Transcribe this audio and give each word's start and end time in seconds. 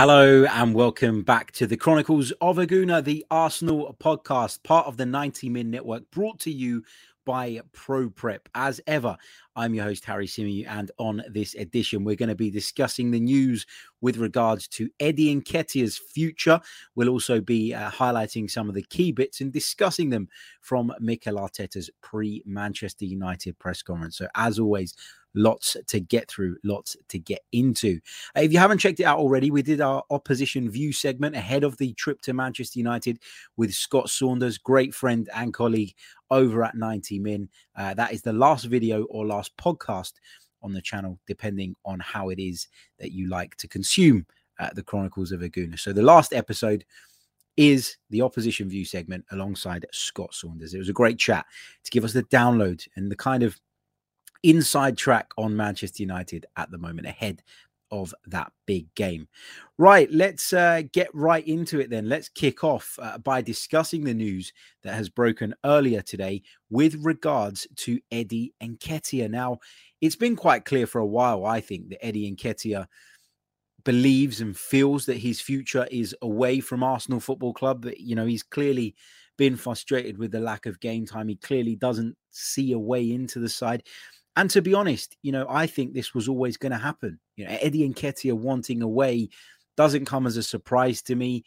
Hello 0.00 0.46
and 0.46 0.74
welcome 0.74 1.22
back 1.22 1.52
to 1.52 1.66
the 1.66 1.76
Chronicles 1.76 2.32
of 2.40 2.56
a 2.56 2.66
Gooner, 2.66 3.04
the 3.04 3.26
Arsenal 3.30 3.94
podcast, 4.02 4.62
part 4.62 4.86
of 4.86 4.96
the 4.96 5.04
90 5.04 5.50
Min 5.50 5.70
Network, 5.70 6.10
brought 6.10 6.40
to 6.40 6.50
you 6.50 6.82
by 7.26 7.60
Pro 7.72 8.08
Prep. 8.08 8.48
As 8.54 8.80
ever, 8.86 9.18
I'm 9.56 9.74
your 9.74 9.84
host, 9.84 10.06
Harry 10.06 10.26
Symeou, 10.26 10.66
and 10.66 10.90
on 10.96 11.22
this 11.30 11.54
edition, 11.54 12.02
we're 12.02 12.16
going 12.16 12.30
to 12.30 12.34
be 12.34 12.50
discussing 12.50 13.10
the 13.10 13.20
news 13.20 13.66
with 14.00 14.16
regards 14.16 14.68
to 14.68 14.88
Eddie 15.00 15.38
Nketiah's 15.38 15.98
future. 15.98 16.62
We'll 16.94 17.10
also 17.10 17.42
be 17.42 17.74
uh, 17.74 17.90
highlighting 17.90 18.50
some 18.50 18.70
of 18.70 18.74
the 18.74 18.86
key 18.88 19.12
bits 19.12 19.42
and 19.42 19.52
discussing 19.52 20.08
them 20.08 20.28
from 20.62 20.94
Mikel 20.98 21.34
Arteta's 21.34 21.90
pre 22.00 22.42
Manchester 22.46 23.04
United 23.04 23.58
press 23.58 23.82
conference. 23.82 24.16
So, 24.16 24.28
as 24.34 24.58
always, 24.58 24.94
lots 25.34 25.76
to 25.86 26.00
get 26.00 26.28
through, 26.28 26.56
lots 26.64 26.96
to 27.08 27.18
get 27.18 27.40
into. 27.52 28.00
Uh, 28.36 28.40
if 28.40 28.52
you 28.52 28.58
haven't 28.58 28.78
checked 28.78 29.00
it 29.00 29.04
out 29.04 29.18
already, 29.18 29.50
we 29.50 29.62
did 29.62 29.80
our 29.80 30.02
opposition 30.10 30.70
view 30.70 30.92
segment 30.92 31.36
ahead 31.36 31.64
of 31.64 31.76
the 31.78 31.92
trip 31.94 32.20
to 32.22 32.32
Manchester 32.32 32.78
United 32.78 33.18
with 33.56 33.72
Scott 33.72 34.10
Saunders, 34.10 34.58
great 34.58 34.94
friend 34.94 35.28
and 35.34 35.54
colleague 35.54 35.94
over 36.30 36.64
at 36.64 36.74
90 36.74 37.18
Min. 37.18 37.48
Uh, 37.76 37.94
that 37.94 38.12
is 38.12 38.22
the 38.22 38.32
last 38.32 38.64
video 38.64 39.04
or 39.04 39.26
last 39.26 39.56
podcast 39.56 40.14
on 40.62 40.72
the 40.72 40.82
channel, 40.82 41.18
depending 41.26 41.74
on 41.84 42.00
how 42.00 42.28
it 42.28 42.38
is 42.38 42.68
that 42.98 43.12
you 43.12 43.28
like 43.28 43.56
to 43.56 43.68
consume 43.68 44.26
uh, 44.58 44.70
the 44.74 44.82
Chronicles 44.82 45.32
of 45.32 45.42
a 45.42 45.48
Gooner. 45.48 45.78
So 45.78 45.92
the 45.92 46.02
last 46.02 46.32
episode 46.32 46.84
is 47.56 47.96
the 48.10 48.22
opposition 48.22 48.68
view 48.68 48.84
segment 48.84 49.24
alongside 49.32 49.86
Scott 49.92 50.34
Saunders. 50.34 50.74
It 50.74 50.78
was 50.78 50.88
a 50.88 50.94
great 50.94 51.18
chat 51.18 51.46
to 51.84 51.90
give 51.90 52.04
us 52.04 52.12
the 52.12 52.22
download 52.24 52.86
and 52.96 53.10
the 53.10 53.16
kind 53.16 53.42
of 53.42 53.58
inside 54.42 54.96
track 54.96 55.30
on 55.36 55.56
Manchester 55.56 56.02
United 56.02 56.46
at 56.56 56.70
the 56.70 56.78
moment 56.78 57.06
ahead 57.06 57.42
of 57.90 58.14
that 58.26 58.52
big 58.66 58.92
game. 58.94 59.28
Right, 59.76 60.10
let's 60.12 60.52
uh, 60.52 60.82
get 60.92 61.08
right 61.14 61.46
into 61.46 61.80
it 61.80 61.90
then. 61.90 62.08
Let's 62.08 62.28
kick 62.28 62.62
off 62.62 62.98
uh, 63.00 63.18
by 63.18 63.42
discussing 63.42 64.04
the 64.04 64.14
news 64.14 64.52
that 64.82 64.94
has 64.94 65.08
broken 65.08 65.54
earlier 65.64 66.02
today 66.02 66.42
with 66.70 66.94
regards 67.02 67.66
to 67.76 67.98
Eddie 68.12 68.54
Nketiah. 68.62 69.30
Now, 69.30 69.58
it's 70.00 70.16
been 70.16 70.36
quite 70.36 70.64
clear 70.64 70.86
for 70.86 71.00
a 71.00 71.06
while, 71.06 71.44
I 71.44 71.60
think, 71.60 71.88
that 71.88 72.04
Eddie 72.04 72.30
Nketiah 72.34 72.86
believes 73.84 74.40
and 74.40 74.56
feels 74.56 75.06
that 75.06 75.16
his 75.16 75.40
future 75.40 75.86
is 75.90 76.14
away 76.22 76.60
from 76.60 76.82
Arsenal 76.82 77.20
Football 77.20 77.54
Club. 77.54 77.88
You 77.96 78.14
know, 78.14 78.26
he's 78.26 78.42
clearly 78.42 78.94
been 79.36 79.56
frustrated 79.56 80.18
with 80.18 80.32
the 80.32 80.40
lack 80.40 80.66
of 80.66 80.80
game 80.80 81.06
time. 81.06 81.28
He 81.28 81.36
clearly 81.36 81.74
doesn't 81.74 82.16
see 82.30 82.72
a 82.72 82.78
way 82.78 83.10
into 83.10 83.38
the 83.38 83.48
side. 83.48 83.82
And 84.36 84.48
to 84.50 84.62
be 84.62 84.74
honest, 84.74 85.16
you 85.22 85.32
know, 85.32 85.46
I 85.48 85.66
think 85.66 85.92
this 85.92 86.14
was 86.14 86.28
always 86.28 86.56
going 86.56 86.72
to 86.72 86.78
happen. 86.78 87.18
You 87.36 87.46
know, 87.46 87.56
Eddie 87.60 87.88
Nketiah 87.88 88.34
wanting 88.34 88.82
away 88.82 89.28
doesn't 89.76 90.04
come 90.04 90.26
as 90.26 90.36
a 90.36 90.42
surprise 90.42 91.02
to 91.02 91.14
me. 91.16 91.44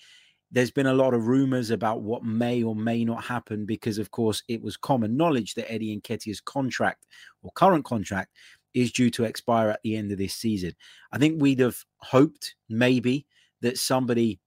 There's 0.52 0.72
been 0.72 0.88
a 0.88 0.94
lot 0.94 1.13
of 1.13 1.28
rumors 1.28 1.72
about 1.72 2.02
what 2.02 2.24
may 2.24 2.62
or 2.62 2.75
may 2.75 3.03
not 3.03 3.24
happen 3.24 3.66
because, 3.66 3.97
of 3.97 4.12
course, 4.12 4.44
it 4.47 4.62
was 4.62 4.78
common 4.78 5.18
knowledge 5.18 5.56
that 5.56 5.72
Eddie 5.72 6.00
Nketiah's 6.00 6.41
contract 6.41 7.06
or 7.41 7.52
current 7.56 7.85
contract 7.85 8.31
is 8.74 8.91
due 8.91 9.09
to 9.12 9.24
expire 9.24 9.69
at 9.69 9.81
the 9.84 9.96
end 9.96 10.12
of 10.12 10.18
this 10.18 10.36
season. 10.36 10.74
I 11.12 11.18
think 11.18 11.41
we'd 11.41 11.59
have 11.59 11.78
hoped 11.97 12.56
maybe 12.69 13.25
that 13.62 13.78
somebody 13.78 14.40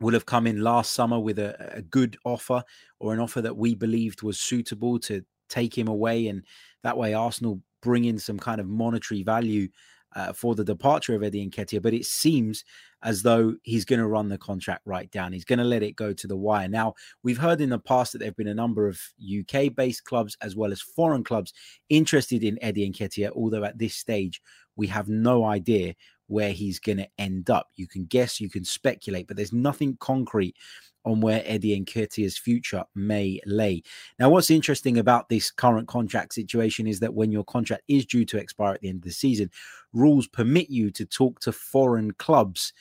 would 0.00 0.14
have 0.14 0.26
come 0.26 0.46
in 0.46 0.62
last 0.62 0.92
summer 0.92 1.18
with 1.18 1.38
a, 1.38 1.74
a 1.76 1.82
good 1.82 2.16
offer 2.24 2.62
or 3.00 3.14
an 3.14 3.20
offer 3.20 3.40
that 3.40 3.56
we 3.56 3.74
believed 3.74 4.22
was 4.22 4.38
suitable 4.38 4.98
to 5.00 5.24
take 5.48 5.76
him 5.76 5.88
away 5.88 6.26
and 6.26 6.42
that 6.86 6.96
way, 6.96 7.14
Arsenal 7.14 7.60
bring 7.82 8.04
in 8.04 8.18
some 8.18 8.38
kind 8.38 8.60
of 8.60 8.66
monetary 8.66 9.22
value 9.22 9.68
uh, 10.14 10.32
for 10.32 10.54
the 10.54 10.64
departure 10.64 11.14
of 11.14 11.22
Eddie 11.22 11.48
Nketiah. 11.48 11.82
But 11.82 11.94
it 11.94 12.06
seems 12.06 12.64
as 13.02 13.22
though 13.22 13.54
he's 13.62 13.84
going 13.84 13.98
to 13.98 14.06
run 14.06 14.28
the 14.28 14.38
contract 14.38 14.82
right 14.86 15.10
down. 15.10 15.32
He's 15.32 15.44
going 15.44 15.58
to 15.58 15.64
let 15.64 15.82
it 15.82 15.96
go 15.96 16.12
to 16.12 16.26
the 16.26 16.36
wire. 16.36 16.68
Now, 16.68 16.94
we've 17.22 17.38
heard 17.38 17.60
in 17.60 17.70
the 17.70 17.78
past 17.78 18.12
that 18.12 18.18
there 18.18 18.28
have 18.28 18.36
been 18.36 18.48
a 18.48 18.54
number 18.54 18.88
of 18.88 18.98
UK 19.20 19.74
based 19.74 20.04
clubs 20.04 20.36
as 20.40 20.56
well 20.56 20.72
as 20.72 20.80
foreign 20.80 21.22
clubs 21.22 21.52
interested 21.88 22.42
in 22.42 22.58
Eddie 22.62 22.90
Nketiah, 22.90 23.30
although 23.36 23.64
at 23.64 23.78
this 23.78 23.94
stage, 23.94 24.40
we 24.76 24.86
have 24.86 25.08
no 25.08 25.44
idea 25.44 25.94
where 26.26 26.52
he's 26.52 26.78
going 26.78 26.98
to 26.98 27.08
end 27.18 27.50
up. 27.50 27.68
You 27.76 27.86
can 27.86 28.04
guess, 28.06 28.40
you 28.40 28.50
can 28.50 28.64
speculate, 28.64 29.26
but 29.26 29.36
there's 29.36 29.52
nothing 29.52 29.96
concrete 30.00 30.56
on 31.04 31.20
where 31.20 31.42
Eddie 31.46 31.74
and 31.74 31.86
Nketiah's 31.86 32.36
future 32.36 32.84
may 32.94 33.40
lay. 33.46 33.82
Now, 34.18 34.28
what's 34.28 34.50
interesting 34.50 34.98
about 34.98 35.28
this 35.28 35.52
current 35.52 35.86
contract 35.86 36.34
situation 36.34 36.88
is 36.88 36.98
that 37.00 37.14
when 37.14 37.30
your 37.30 37.44
contract 37.44 37.84
is 37.86 38.04
due 38.04 38.24
to 38.26 38.38
expire 38.38 38.74
at 38.74 38.80
the 38.80 38.88
end 38.88 38.98
of 38.98 39.04
the 39.04 39.12
season, 39.12 39.50
rules 39.92 40.26
permit 40.26 40.68
you 40.68 40.90
to 40.90 41.06
talk 41.06 41.38
to 41.40 41.52
foreign 41.52 42.10
clubs 42.12 42.72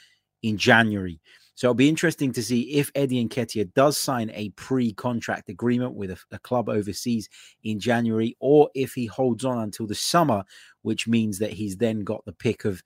in 0.41 0.57
January. 0.57 1.19
So 1.53 1.67
it'll 1.67 1.75
be 1.75 1.87
interesting 1.87 2.33
to 2.33 2.43
see 2.43 2.73
if 2.73 2.91
Eddie 2.95 3.21
and 3.21 3.29
Nketiah 3.29 3.73
does 3.73 3.97
sign 3.97 4.29
a 4.31 4.49
pre-contract 4.49 5.47
agreement 5.47 5.93
with 5.93 6.11
a, 6.11 6.17
a, 6.31 6.39
club 6.39 6.67
overseas 6.67 7.29
in 7.63 7.79
January, 7.79 8.35
or 8.41 8.69
if 8.75 8.93
he 8.93 9.05
holds 9.05 9.45
on 9.45 9.59
until 9.59 9.87
the 9.87 9.95
summer, 9.95 10.43
which 10.81 11.07
means 11.07 11.39
that 11.39 11.53
he's 11.53 11.77
then 11.77 12.01
got 12.01 12.25
the 12.25 12.33
pick 12.33 12.65
of 12.65 12.83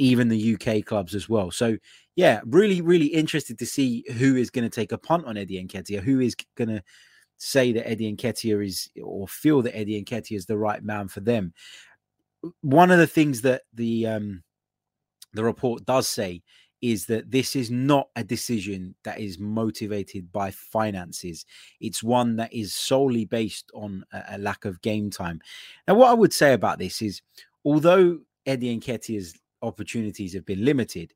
even 0.00 0.28
the 0.28 0.54
UK 0.54 0.84
clubs 0.84 1.14
as 1.14 1.28
well. 1.28 1.50
So 1.50 1.76
yeah, 2.16 2.40
really, 2.46 2.80
really 2.80 3.06
interested 3.06 3.58
to 3.58 3.66
see 3.66 4.04
who 4.16 4.34
is 4.36 4.50
going 4.50 4.68
to 4.68 4.74
take 4.74 4.92
a 4.92 4.98
punt 4.98 5.26
on 5.26 5.36
Eddie 5.36 5.62
Nketiah, 5.62 6.00
who 6.00 6.20
is 6.20 6.34
going 6.56 6.68
to 6.68 6.82
say 7.36 7.72
that 7.72 7.88
Eddie 7.88 8.14
Nketiah 8.16 8.66
is 8.66 8.90
or 9.02 9.28
feel 9.28 9.62
that 9.62 9.76
Eddie 9.76 10.02
Nketiah 10.02 10.36
is 10.36 10.46
the 10.46 10.58
right 10.58 10.82
man 10.82 11.08
for 11.08 11.20
them. 11.20 11.52
One 12.62 12.90
of 12.90 12.98
the 12.98 13.06
things 13.06 13.42
that 13.42 13.62
the 13.74 14.06
um, 14.06 14.42
the 15.34 15.44
report 15.44 15.84
does 15.84 16.08
say 16.08 16.42
is 16.80 17.04
that 17.06 17.30
this 17.30 17.54
is 17.54 17.70
not 17.70 18.08
a 18.16 18.24
decision 18.24 18.94
that 19.04 19.20
is 19.20 19.38
motivated 19.38 20.32
by 20.32 20.50
finances. 20.50 21.44
It's 21.78 22.02
one 22.02 22.36
that 22.36 22.54
is 22.54 22.74
solely 22.74 23.26
based 23.26 23.70
on 23.74 24.02
a, 24.14 24.22
a 24.30 24.38
lack 24.38 24.64
of 24.64 24.80
game 24.80 25.10
time. 25.10 25.42
Now, 25.86 25.94
what 25.94 26.08
I 26.08 26.14
would 26.14 26.32
say 26.32 26.54
about 26.54 26.78
this 26.78 27.02
is, 27.02 27.20
although 27.66 28.20
Eddie 28.46 28.78
Nketiah's 28.78 29.34
opportunities 29.62 30.34
have 30.34 30.46
been 30.46 30.64
limited, 30.64 31.12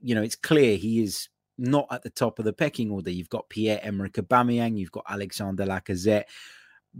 you 0.00 0.14
know, 0.14 0.22
it's 0.22 0.36
clear 0.36 0.76
he 0.76 1.02
is 1.02 1.28
not 1.56 1.86
at 1.90 2.02
the 2.02 2.10
top 2.10 2.38
of 2.38 2.44
the 2.44 2.52
pecking 2.52 2.90
order. 2.90 3.10
You've 3.10 3.28
got 3.28 3.48
Pierre 3.48 3.80
Emerick 3.82 4.14
Aubameyang, 4.14 4.76
you've 4.76 4.92
got 4.92 5.04
Alexander 5.08 5.64
Lacazette. 5.64 6.24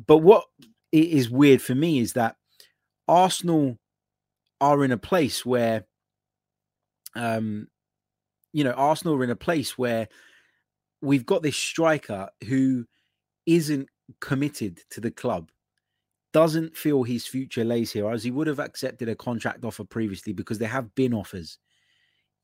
But 0.06 0.18
what 0.18 0.44
is 0.92 1.30
weird 1.30 1.60
for 1.60 1.74
me 1.74 1.98
is 1.98 2.12
that 2.14 2.36
Arsenal 3.08 3.78
are 4.60 4.84
in 4.84 4.92
a 4.92 4.98
place 4.98 5.44
where, 5.44 5.86
um, 7.14 7.68
you 8.52 8.64
know, 8.64 8.72
Arsenal 8.72 9.16
are 9.16 9.24
in 9.24 9.30
a 9.30 9.36
place 9.36 9.76
where 9.76 10.08
we've 11.02 11.26
got 11.26 11.42
this 11.42 11.56
striker 11.56 12.28
who 12.48 12.86
isn't 13.46 13.88
committed 14.20 14.80
to 14.90 15.00
the 15.00 15.10
club, 15.10 15.50
doesn't 16.34 16.76
feel 16.76 17.04
his 17.04 17.26
future 17.26 17.64
lays 17.64 17.92
here, 17.92 18.10
as 18.10 18.24
he 18.24 18.32
would 18.32 18.48
have 18.48 18.58
accepted 18.58 19.08
a 19.08 19.14
contract 19.14 19.64
offer 19.64 19.84
previously 19.84 20.32
because 20.32 20.58
there 20.58 20.68
have 20.68 20.92
been 20.96 21.14
offers. 21.14 21.58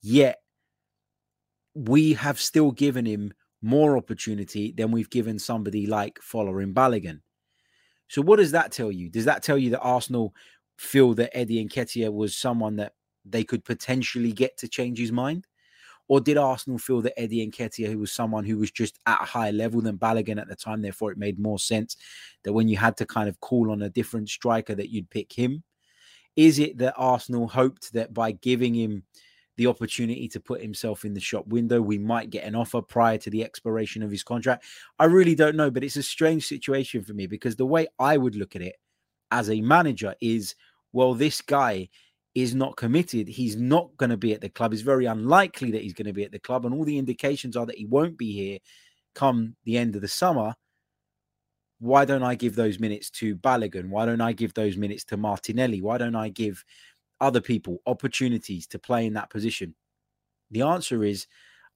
Yet 0.01 0.39
we 1.75 2.15
have 2.15 2.41
still 2.41 2.71
given 2.71 3.05
him 3.05 3.33
more 3.63 3.97
opportunity 3.97 4.73
than 4.73 4.93
we've 4.93 5.11
given 5.11 5.41
somebody 5.41 5.87
like 5.87 6.21
Folarin 6.21 6.73
Balogun. 6.73 7.21
So 8.07 8.23
what 8.23 8.37
does 8.37 8.53
that 8.53 8.71
tell 8.71 8.93
you? 8.93 9.11
Does 9.11 9.25
that 9.25 9.43
tell 9.43 9.59
you 9.59 9.71
that 9.71 9.81
Arsenal 9.81 10.35
feel 10.79 11.13
that 11.15 11.37
Eddie 11.37 11.67
Nketiah 11.67 12.13
was 12.13 12.37
someone 12.37 12.77
that 12.77 12.93
they 13.25 13.43
could 13.43 13.65
potentially 13.65 14.33
get 14.33 14.57
to 14.59 14.69
change 14.69 14.99
his 15.01 15.11
mind? 15.13 15.49
Or 16.11 16.21
did 16.21 16.37
Arsenal 16.37 16.77
feel 16.77 17.01
that 17.03 17.17
Eddie 17.17 17.47
Nketiah, 17.47 17.87
who 17.87 18.01
was 18.01 18.11
someone 18.11 18.45
who 18.45 18.59
was 18.59 18.73
just 18.73 18.99
at 19.07 19.23
a 19.23 19.25
higher 19.25 19.53
level 19.53 19.81
than 19.81 19.97
Balogun 19.97 20.41
at 20.41 20.49
the 20.49 20.57
time, 20.57 20.83
therefore 20.83 21.13
it 21.13 21.19
made 21.19 21.39
more 21.39 21.61
sense 21.61 21.97
that 22.43 22.53
when 22.53 22.67
you 22.67 22.77
had 22.77 22.97
to 22.97 23.07
kind 23.07 23.29
of 23.29 23.39
call 23.39 23.71
on 23.71 23.83
a 23.83 23.89
different 23.89 24.29
striker 24.29 24.75
that 24.75 24.91
you'd 24.91 25.09
pick 25.09 25.33
him? 25.33 25.63
Is 26.35 26.59
it 26.59 26.79
that 26.79 26.95
Arsenal 26.97 27.47
hoped 27.47 27.93
that 27.93 28.13
by 28.13 28.33
giving 28.33 28.75
him 28.75 29.05
the 29.57 29.69
opportunity 29.69 30.27
to 30.27 30.41
put 30.41 30.61
himself 30.63 31.05
in 31.05 31.13
the 31.13 31.21
shop 31.21 31.47
window. 31.49 31.83
We 31.83 31.99
might 31.99 32.31
get 32.31 32.45
an 32.45 32.55
offer 32.55 32.81
prior 32.81 33.19
to 33.19 33.29
the 33.29 33.45
expiration 33.45 34.03
of 34.03 34.11
his 34.11 34.23
contract. 34.23 34.65
I 34.99 35.05
really 35.05 35.35
don't 35.35 35.55
know, 35.55 35.71
but 35.71 35.85
it's 35.85 35.97
a 35.99 36.03
strange 36.03 36.47
situation 36.47 37.03
for 37.05 37.13
me 37.13 37.27
because 37.27 37.57
the 37.57 37.67
way 37.67 37.87
I 37.99 38.17
would 38.17 38.37
look 38.37 38.57
at 38.57 38.63
it 38.63 38.77
as 39.31 39.51
a 39.51 39.61
manager 39.61 40.15
is 40.23 40.55
well, 40.93 41.15
this 41.15 41.41
guy 41.41 41.91
is 42.35 42.55
not 42.55 42.77
committed. 42.77 43.29
He's 43.29 43.57
not 43.57 43.97
going 43.97 44.11
to 44.11 44.17
be 44.17 44.33
at 44.33 44.41
the 44.41 44.49
club. 44.49 44.73
It's 44.73 44.83
very 44.83 45.07
unlikely 45.07 45.73
that 45.73 45.83
he's 45.83 45.95
going 45.95 46.07
to 46.07 46.13
be 46.13 46.25
at 46.25 46.33
the 46.33 46.39
club. 46.39 46.65
And 46.65 46.75
all 46.75 46.85
the 46.85 46.99
indications 46.99 47.57
are 47.57 47.67
that 47.67 47.79
he 47.79 47.87
won't 47.87 48.17
be 48.17 48.33
here 48.33 48.59
come 49.15 49.57
the 49.65 49.77
end 49.77 49.97
of 49.97 50.03
the 50.03 50.09
summer, 50.09 50.55
why 51.81 52.05
don't 52.05 52.23
I 52.23 52.35
give 52.35 52.55
those 52.55 52.79
minutes 52.79 53.11
to 53.11 53.35
Balogun? 53.37 53.89
Why 53.89 54.07
don't 54.07 54.21
I 54.21 54.33
give 54.33 54.55
those 54.55 54.77
minutes 54.77 55.05
to 55.07 55.17
Martinelli? 55.17 55.81
Why 55.81 55.99
don't 55.99 56.15
I 56.15 56.29
give 56.29 56.65
other 57.21 57.41
people 57.41 57.79
opportunities 57.87 58.67
to 58.69 58.79
play 58.79 59.07
in 59.07 59.15
that 59.15 59.31
position? 59.31 59.75
The 60.51 60.63
answer 60.63 61.03
is 61.03 61.27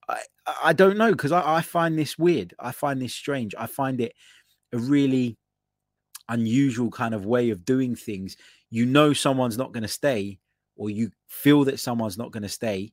I, 0.09 0.21
I 0.63 0.73
don't 0.73 0.99
know 0.99 1.13
because 1.13 1.33
I, 1.33 1.57
I 1.57 1.63
find 1.63 1.99
this 1.99 2.19
weird. 2.19 2.55
I 2.59 2.73
find 2.73 3.01
this 3.01 3.15
strange. 3.15 3.55
I 3.59 3.67
find 3.67 4.01
it 4.01 4.13
a 4.73 4.79
really 4.79 5.39
unusual 6.29 6.91
kind 6.91 7.15
of 7.15 7.25
way 7.27 7.51
of 7.51 7.65
doing 7.65 7.97
things. 7.97 8.37
You 8.71 8.87
know 8.87 9.13
someone's 9.13 9.59
not 9.59 9.73
going 9.73 9.83
to 9.83 9.89
stay, 9.89 10.39
or 10.77 10.91
you 10.91 11.11
feel 11.29 11.65
that 11.65 11.81
someone's 11.81 12.19
not 12.19 12.33
going 12.33 12.43
to 12.43 12.49
stay. 12.49 12.93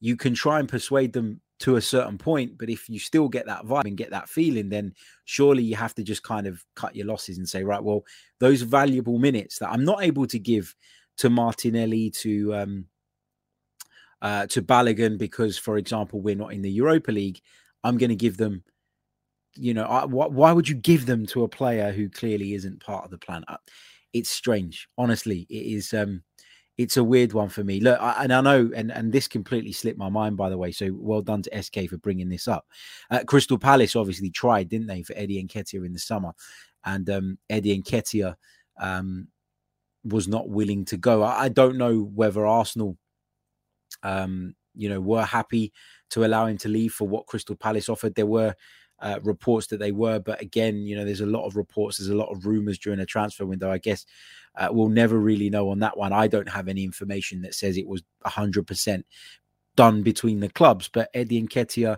You 0.00 0.16
can 0.16 0.34
try 0.34 0.60
and 0.60 0.68
persuade 0.68 1.12
them 1.12 1.40
to 1.60 1.76
a 1.76 1.80
certain 1.80 2.16
point, 2.16 2.56
but 2.58 2.70
if 2.70 2.88
you 2.88 2.98
still 2.98 3.28
get 3.28 3.46
that 3.46 3.66
vibe 3.66 3.84
and 3.84 3.96
get 3.96 4.10
that 4.10 4.28
feeling, 4.28 4.70
then 4.70 4.94
surely 5.26 5.62
you 5.62 5.76
have 5.76 5.94
to 5.94 6.02
just 6.02 6.22
kind 6.22 6.46
of 6.46 6.64
cut 6.74 6.96
your 6.96 7.06
losses 7.06 7.36
and 7.36 7.48
say, 7.48 7.62
right, 7.62 7.82
well, 7.82 8.02
those 8.38 8.62
valuable 8.62 9.18
minutes 9.18 9.58
that 9.58 9.70
I'm 9.70 9.84
not 9.84 10.02
able 10.02 10.26
to 10.28 10.38
give 10.38 10.74
to 11.18 11.28
Martinelli, 11.28 12.10
to 12.10 12.54
um, 12.54 12.84
uh, 14.22 14.46
to 14.46 14.62
Balogun, 14.62 15.18
because, 15.18 15.58
for 15.58 15.76
example, 15.76 16.20
we're 16.20 16.34
not 16.34 16.54
in 16.54 16.62
the 16.62 16.70
Europa 16.70 17.12
League, 17.12 17.40
I'm 17.84 17.98
going 17.98 18.10
to 18.10 18.16
give 18.16 18.38
them 18.38 18.64
you 19.54 19.74
know, 19.74 19.84
I, 19.84 20.02
wh- 20.02 20.32
why 20.32 20.52
would 20.52 20.68
you 20.68 20.74
give 20.74 21.06
them 21.06 21.26
to 21.26 21.44
a 21.44 21.48
player 21.48 21.92
who 21.92 22.08
clearly 22.08 22.54
isn't 22.54 22.82
part 22.82 23.04
of 23.04 23.10
the 23.10 23.18
plan? 23.18 23.44
Uh, 23.48 23.56
it's 24.12 24.30
strange, 24.30 24.88
honestly. 24.98 25.46
It 25.50 25.76
is. 25.76 25.92
Um, 25.92 26.22
it's 26.80 26.96
a 26.96 27.04
weird 27.04 27.34
one 27.34 27.50
for 27.50 27.62
me. 27.62 27.78
Look, 27.78 28.00
I, 28.00 28.24
and 28.24 28.32
I 28.32 28.40
know, 28.40 28.70
and 28.74 28.90
and 28.90 29.12
this 29.12 29.28
completely 29.28 29.70
slipped 29.70 29.98
my 29.98 30.08
mind, 30.08 30.38
by 30.38 30.48
the 30.48 30.56
way. 30.56 30.72
So 30.72 30.88
well 30.94 31.20
done 31.20 31.42
to 31.42 31.62
SK 31.62 31.90
for 31.90 31.98
bringing 31.98 32.30
this 32.30 32.48
up. 32.48 32.66
Uh, 33.10 33.22
Crystal 33.26 33.58
Palace 33.58 33.96
obviously 33.96 34.30
tried, 34.30 34.70
didn't 34.70 34.86
they, 34.86 35.02
for 35.02 35.12
Eddie 35.14 35.44
Nketiah 35.44 35.84
in 35.84 35.92
the 35.92 35.98
summer, 35.98 36.32
and 36.86 37.10
um, 37.10 37.38
Eddie 37.50 37.82
Nketiah 37.82 38.34
um, 38.80 39.28
was 40.04 40.26
not 40.26 40.48
willing 40.48 40.86
to 40.86 40.96
go. 40.96 41.22
I, 41.22 41.42
I 41.42 41.48
don't 41.50 41.76
know 41.76 42.00
whether 42.14 42.46
Arsenal, 42.46 42.96
um, 44.02 44.54
you 44.74 44.88
know, 44.88 45.02
were 45.02 45.24
happy 45.24 45.74
to 46.10 46.24
allow 46.24 46.46
him 46.46 46.56
to 46.58 46.68
leave 46.70 46.94
for 46.94 47.06
what 47.06 47.26
Crystal 47.26 47.56
Palace 47.56 47.90
offered. 47.90 48.14
There 48.14 48.24
were 48.24 48.54
uh, 49.00 49.18
reports 49.22 49.66
that 49.68 49.78
they 49.78 49.92
were. 49.92 50.18
But 50.18 50.40
again, 50.40 50.86
you 50.86 50.96
know, 50.96 51.04
there's 51.04 51.20
a 51.20 51.26
lot 51.26 51.46
of 51.46 51.56
reports, 51.56 51.98
there's 51.98 52.10
a 52.10 52.16
lot 52.16 52.30
of 52.30 52.46
rumors 52.46 52.78
during 52.78 53.00
a 53.00 53.06
transfer 53.06 53.46
window. 53.46 53.70
I 53.70 53.78
guess 53.78 54.06
uh, 54.56 54.68
we'll 54.70 54.88
never 54.88 55.18
really 55.18 55.50
know 55.50 55.70
on 55.70 55.78
that 55.80 55.96
one. 55.96 56.12
I 56.12 56.26
don't 56.26 56.48
have 56.48 56.68
any 56.68 56.84
information 56.84 57.42
that 57.42 57.54
says 57.54 57.76
it 57.76 57.86
was 57.86 58.02
100% 58.26 59.02
done 59.76 60.02
between 60.02 60.40
the 60.40 60.48
clubs. 60.48 60.90
But 60.92 61.10
Eddie 61.14 61.42
Nketiah, 61.42 61.96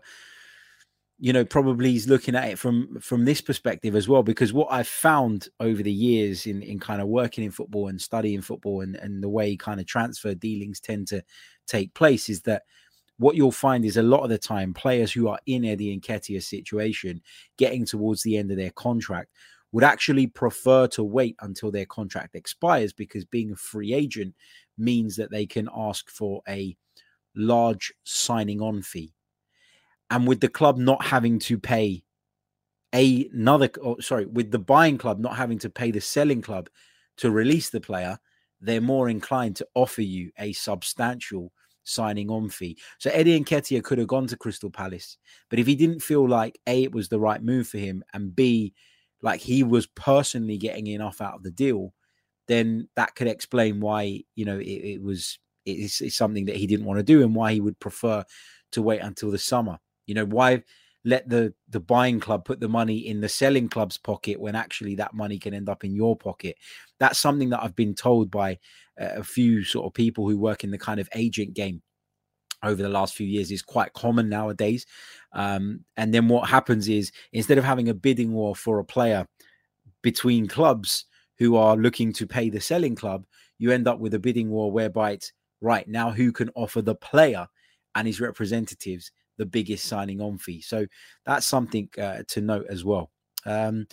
you 1.19 1.33
know, 1.33 1.45
probably 1.45 1.95
is 1.97 2.09
looking 2.09 2.35
at 2.35 2.49
it 2.49 2.59
from 2.59 2.99
from 3.01 3.25
this 3.25 3.41
perspective 3.41 3.95
as 3.95 4.09
well. 4.09 4.23
Because 4.23 4.53
what 4.53 4.69
I've 4.71 4.89
found 4.89 5.49
over 5.61 5.83
the 5.83 5.93
years 5.93 6.47
in 6.47 6.63
in 6.63 6.79
kind 6.79 7.01
of 7.01 7.09
working 7.09 7.45
in 7.45 7.51
football 7.51 7.89
and 7.89 8.01
studying 8.01 8.43
football 8.43 8.83
and 8.83 8.97
and 8.97 9.23
the 9.23 9.29
way 9.29 9.57
kind 9.57 9.81
of 9.81 9.87
transfer 9.87 10.35
dealings 10.35 10.81
tend 10.81 11.09
to 11.09 11.23
take 11.67 11.95
place 11.95 12.29
is 12.29 12.43
that 12.43 12.63
what 13.19 13.37
you'll 13.37 13.53
find 13.53 13.85
is 13.85 13.97
a 13.97 14.03
lot 14.03 14.25
of 14.25 14.31
the 14.31 14.39
time 14.39 14.75
players 14.75 15.13
who 15.13 15.29
are 15.29 15.39
in 15.47 15.65
Eddie 15.65 15.93
and 15.93 16.03
Nketiah's 16.03 16.47
situation, 16.47 17.23
getting 17.57 17.87
towards 17.87 18.23
the 18.23 18.37
end 18.37 18.51
of 18.51 18.57
their 18.57 18.73
contract, 18.73 19.31
would 19.73 19.85
actually 19.85 20.27
prefer 20.27 20.87
to 20.87 21.03
wait 21.03 21.35
until 21.41 21.71
their 21.71 21.87
contract 21.87 22.35
expires 22.35 22.93
because 22.93 23.25
being 23.25 23.53
a 23.53 23.57
free 23.57 23.95
agent 23.95 24.35
means 24.79 25.17
that 25.17 25.31
they 25.31 25.47
can 25.47 25.69
ask 25.75 26.11
for 26.11 26.43
a 26.49 26.77
large 27.35 27.93
signing 28.05 28.61
on 28.61 28.83
fee. 28.83 29.15
And 30.11 30.27
with 30.27 30.41
the 30.41 30.49
club 30.49 30.77
not 30.77 31.05
having 31.05 31.39
to 31.41 31.59
pay 31.59 32.03
a, 32.95 33.29
another, 33.33 33.71
oh, 33.83 33.99
sorry, 34.01 34.27
with 34.27 34.51
the 34.51 34.59
buying 34.59 34.99
club 34.99 35.19
not 35.19 35.37
having 35.37 35.59
to 35.61 35.71
pay 35.71 35.91
the 35.91 36.01
selling 36.01 36.43
club 36.43 36.69
to 37.17 37.31
release 37.31 37.71
the 37.71 37.81
player, 37.81 38.19
they're 38.61 38.83
more 38.83 39.09
inclined 39.09 39.57
to 39.57 39.67
offer 39.75 40.03
you 40.03 40.31
a 40.39 40.53
substantial 40.53 41.53
signing 41.85 42.31
on 42.31 42.49
fee. 42.49 42.77
So 42.99 43.11
Eddie 43.11 43.41
Nketiah 43.41 43.83
could 43.83 43.99
have 43.99 44.07
gone 44.07 44.27
to 44.29 44.37
Crystal 44.37 44.71
Palace, 44.71 45.17
but 45.49 45.59
if 45.59 45.67
he 45.67 45.75
didn't 45.75 46.01
feel 46.01 46.29
like 46.29 46.61
A, 46.67 46.85
it 46.85 46.93
was 46.93 47.09
the 47.09 47.19
right 47.19 47.43
move 47.43 47.67
for 47.67 47.79
him, 47.79 48.05
and 48.13 48.37
B, 48.37 48.75
like 49.23 49.41
he 49.41 49.63
was 49.63 49.87
personally 49.87 50.59
getting 50.59 50.89
enough 50.89 51.21
out 51.21 51.35
of 51.35 51.43
the 51.43 51.51
deal, 51.51 51.95
then 52.49 52.89
that 52.97 53.15
could 53.15 53.29
explain 53.29 53.81
why, 53.81 54.23
you 54.35 54.45
know, 54.45 54.59
it, 54.59 54.65
it 54.65 55.03
was 55.03 55.39
it's, 55.65 56.01
it's 56.01 56.17
something 56.17 56.47
that 56.47 56.57
he 56.57 56.67
didn't 56.67 56.87
want 56.87 56.99
to 56.99 57.05
do 57.05 57.23
and 57.23 57.35
why 57.35 57.53
he 57.53 57.61
would 57.61 57.79
prefer 57.79 58.25
to 58.73 58.83
wait 58.83 59.01
until 59.01 59.31
the 59.31 59.39
summer. 59.39 59.79
You 60.07 60.15
know, 60.15 60.27
why 60.27 60.63
let 61.05 61.29
the 61.29 61.53
the 61.69 61.81
buying 61.81 62.21
club 62.21 62.45
put 62.45 62.61
the 62.61 62.69
money 62.69 62.99
in 62.99 63.21
the 63.21 63.29
selling 63.29 63.69
club's 63.69 63.99
pocket 63.99 64.41
when 64.41 64.55
actually 64.55 64.95
that 64.97 65.15
money 65.15 65.39
can 65.39 65.55
end 65.55 65.69
up 65.69 65.85
in 65.85 65.95
your 65.95 66.17
pocket 66.17 66.57
that's 67.01 67.19
something 67.19 67.51
that 67.51 67.63
i've 67.63 67.75
been 67.75 67.95
told 67.95 68.31
by 68.31 68.53
uh, 69.01 69.09
a 69.17 69.25
few 69.25 69.65
sort 69.65 69.87
of 69.87 69.93
people 69.93 70.29
who 70.29 70.39
work 70.39 70.65
in 70.65 70.71
the 70.71 70.79
kind 70.79 71.01
of 71.01 71.09
agent 71.15 71.55
game 71.55 71.83
over 72.63 72.83
the 72.83 72.89
last 72.89 73.15
few 73.15 73.27
years 73.27 73.51
is 73.51 73.63
quite 73.63 73.93
common 73.93 74.29
nowadays 74.29 74.87
um, 75.33 75.81
and 75.97 76.13
then 76.13 76.29
what 76.29 76.49
happens 76.49 76.89
is 76.89 77.13
instead 77.33 77.59
of 77.59 77.65
having 77.65 77.89
a 77.89 77.95
bidding 77.95 78.33
war 78.33 78.55
for 78.55 78.79
a 78.79 78.85
player 78.85 79.27
between 80.03 80.47
clubs 80.47 81.07
who 81.39 81.57
are 81.57 81.77
looking 81.77 82.13
to 82.13 82.27
pay 82.27 82.51
the 82.51 82.61
selling 82.61 82.95
club 82.95 83.25
you 83.59 83.71
end 83.71 83.87
up 83.87 83.99
with 83.99 84.15
a 84.15 84.19
bidding 84.19 84.51
war 84.51 84.71
whereby 84.71 85.13
it's 85.13 85.33
right 85.61 85.89
now 85.89 86.11
who 86.11 86.33
can 86.33 86.51
offer 86.55 86.83
the 86.83 86.95
player 86.95 87.47
and 87.95 88.07
his 88.07 88.21
representatives 88.21 89.13
the 89.39 89.47
biggest 89.47 89.87
signing 89.87 90.21
on 90.21 90.39
fee. 90.39 90.61
So 90.61 90.87
that's 91.25 91.47
something 91.47 91.89
uh, 91.99 92.23
to 92.29 92.41
note 92.41 92.67
as 92.69 92.85
well. 92.85 93.11
Um, 93.47 93.87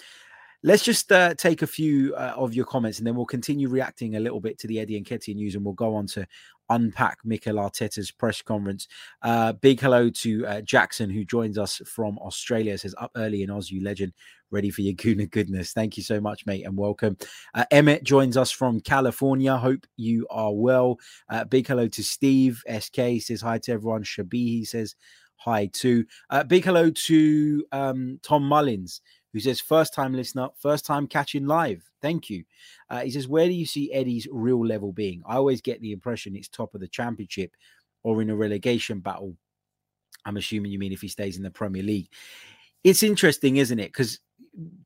let's 0.64 0.84
just 0.84 1.12
uh, 1.12 1.34
take 1.36 1.62
a 1.62 1.68
few 1.68 2.14
uh, 2.16 2.34
of 2.36 2.54
your 2.54 2.66
comments 2.66 2.98
and 2.98 3.08
then 3.08 3.16
we'll 3.16 3.26
continue 3.26 3.70
reacting 3.70 4.16
a 4.16 4.20
little 4.20 4.42
bit 4.42 4.60
to 4.60 4.68
the 4.68 4.80
Eddie 4.80 5.02
Nketiah 5.02 5.36
news 5.36 5.56
and 5.56 5.64
we'll 5.64 5.74
go 5.74 5.96
on 5.96 6.08
to 6.08 6.28
unpack 6.70 7.20
Mikel 7.24 7.56
Arteta's 7.56 8.12
press 8.12 8.42
conference. 8.42 8.88
Uh, 9.22 9.54
big 9.54 9.80
hello 9.80 10.10
to 10.10 10.46
uh, 10.46 10.62
Jackson, 10.62 11.10
who 11.10 11.26
joins 11.26 11.58
us 11.58 11.82
from 11.86 12.18
Australia. 12.20 12.78
Says 12.78 12.96
up 12.98 13.12
early 13.16 13.44
in 13.44 13.50
Oz, 13.50 13.72
you 13.72 13.84
legend, 13.84 14.14
ready 14.52 14.70
for 14.70 14.82
your 14.82 14.94
Gooner 14.94 15.30
goodness. 15.30 15.74
Thank 15.74 15.98
you 15.98 16.04
so 16.04 16.20
much, 16.20 16.46
mate, 16.46 16.66
and 16.66 16.78
welcome. 16.78 17.18
Uh, 17.54 17.66
Emmett 17.72 18.04
joins 18.04 18.38
us 18.38 18.52
from 18.52 18.80
California. 18.80 19.56
Hope 19.58 19.86
you 19.98 20.28
are 20.30 20.54
well. 20.54 20.98
Uh, 21.30 21.44
big 21.46 21.68
hello 21.68 21.88
to 21.88 22.04
Steve. 22.04 22.62
SK 22.68 23.22
says 23.22 23.42
hi 23.42 23.58
to 23.60 23.72
everyone. 23.72 24.04
Shabi 24.04 24.66
says 24.68 24.96
hi 25.36 25.70
to. 25.74 26.06
Uh, 26.30 26.44
big 26.44 26.66
hello 26.66 26.90
to 26.90 27.66
um, 27.72 28.20
Tom 28.24 28.44
Mullins, 28.44 29.02
who 29.34 29.40
says, 29.40 29.62
first 29.62 29.94
time 29.94 30.14
listener, 30.14 30.50
first 30.58 30.86
time 30.86 31.08
catching 31.08 31.46
live. 31.46 31.84
Thank 32.02 32.30
you. 32.30 32.44
Uh, 32.90 33.02
he 33.02 33.12
says, 33.12 33.28
where 33.28 33.46
do 33.46 33.54
you 33.54 33.66
see 33.66 33.94
Eddie's 33.94 34.28
real 34.32 34.66
level 34.66 34.92
being? 34.92 35.22
I 35.26 35.36
always 35.36 35.62
get 35.62 35.82
the 35.82 35.92
impression 35.92 36.36
it's 36.36 36.48
top 36.48 36.74
of 36.74 36.82
the 36.82 36.88
championship 36.88 37.52
or 38.04 38.22
in 38.22 38.30
a 38.30 38.36
relegation 38.36 39.00
battle. 39.00 39.36
I'm 40.26 40.38
assuming 40.38 40.72
you 40.72 40.80
mean 40.80 40.94
if 40.94 41.02
he 41.02 41.08
stays 41.08 41.38
in 41.38 41.44
the 41.44 41.52
Premier 41.52 41.84
League. 41.84 42.10
It's 42.84 43.04
interesting, 43.04 43.58
isn't 43.58 43.80
it? 43.80 43.92
Because 43.92 44.20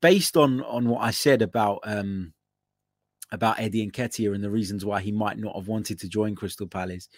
based 0.02 0.38
on 0.38 0.62
on 0.64 0.90
what 0.90 1.02
I 1.02 1.12
said 1.12 1.42
about 1.42 1.80
um 1.84 2.34
about 3.32 3.60
Eddie 3.60 3.90
Nketiah 3.90 4.36
and 4.36 4.44
the 4.44 4.50
reasons 4.50 4.86
why 4.86 5.02
he 5.02 5.12
might 5.12 5.40
not 5.40 5.56
have 5.56 5.68
wanted 5.68 6.00
to 6.00 6.10
join 6.10 6.36
Crystal 6.36 6.68
Palace, 6.68 7.10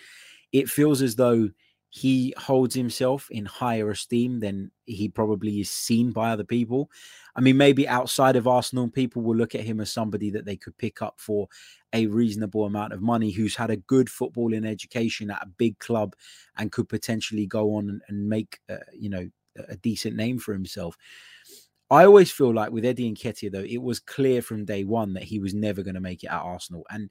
it 0.53 0.69
feels 0.69 1.01
as 1.01 1.15
though 1.15 1.49
he 1.95 2.33
holds 2.37 2.75
himself 2.75 3.29
in 3.31 3.45
higher 3.45 3.89
esteem 3.89 4.41
than 4.41 4.69
he 4.83 5.07
probably 5.07 5.61
is 5.61 5.69
seen 5.69 6.11
by 6.11 6.29
other 6.29 6.43
people. 6.43 6.91
I 7.37 7.39
mean, 7.39 7.55
maybe 7.55 7.87
outside 7.87 8.35
of 8.35 8.49
Arsenal, 8.49 8.89
people 8.89 9.21
will 9.21 9.37
look 9.37 9.55
at 9.55 9.63
him 9.63 9.79
as 9.79 9.93
somebody 9.93 10.29
that 10.31 10.43
they 10.43 10.57
could 10.57 10.77
pick 10.77 11.01
up 11.01 11.21
for 11.21 11.47
a 11.93 12.07
reasonable 12.07 12.65
amount 12.65 12.91
of 12.91 13.01
money, 13.01 13.31
who's 13.31 13.55
had 13.55 13.69
a 13.69 13.77
good 13.77 14.07
footballing 14.07 14.67
education 14.67 15.31
at 15.31 15.41
a 15.41 15.47
big 15.57 15.79
club 15.79 16.17
and 16.57 16.73
could 16.73 16.89
potentially 16.89 17.45
go 17.45 17.75
on 17.75 17.87
and, 17.87 18.01
and 18.09 18.27
make, 18.27 18.59
uh, 18.69 18.75
you 18.91 19.09
know, 19.09 19.29
a 19.69 19.77
decent 19.77 20.17
name 20.17 20.37
for 20.37 20.51
himself. 20.51 20.97
I 21.89 22.03
always 22.03 22.29
feel 22.29 22.53
like 22.53 22.71
with 22.71 22.83
Eddie 22.83 23.09
Nketiah, 23.09 23.53
though, 23.53 23.59
it 23.59 23.81
was 23.81 24.01
clear 24.01 24.41
from 24.41 24.65
day 24.65 24.83
one 24.83 25.13
that 25.13 25.23
he 25.23 25.39
was 25.39 25.53
never 25.53 25.81
going 25.81 25.95
to 25.95 26.01
make 26.01 26.25
it 26.25 26.27
at 26.27 26.41
Arsenal. 26.41 26.85
And 26.89 27.09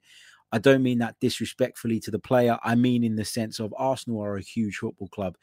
I 0.55 0.57
don't 0.57 0.83
mean 0.83 0.99
that 0.99 1.19
disrespectfully 1.19 1.99
to 1.99 2.11
the 2.11 2.17
player. 2.17 2.57
I 2.63 2.75
mean 2.75 3.03
in 3.03 3.17
the 3.17 3.25
sense 3.25 3.59
of 3.59 3.73
Arsenal 3.77 4.23
are 4.23 4.37
a 4.37 4.41
huge 4.41 4.77
football 4.77 5.09
club. 5.09 5.35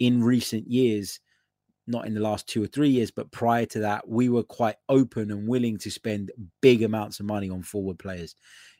In 0.00 0.20
recent 0.20 0.68
years, 0.68 1.20
not 1.86 2.08
in 2.08 2.14
the 2.14 2.20
last 2.20 2.48
two 2.48 2.64
or 2.64 2.66
three 2.66 2.88
years, 2.88 3.12
but 3.12 3.30
prior 3.30 3.66
to 3.66 3.78
that, 3.78 4.08
we 4.08 4.28
were 4.28 4.42
quite 4.42 4.74
open 4.88 5.30
and 5.30 5.46
willing 5.46 5.78
to 5.78 5.92
spend 5.92 6.32
big 6.60 6.82
amounts 6.82 7.20
of 7.20 7.26
money 7.26 7.48
on 7.48 7.62
forward 7.62 8.00
players. 8.00 8.34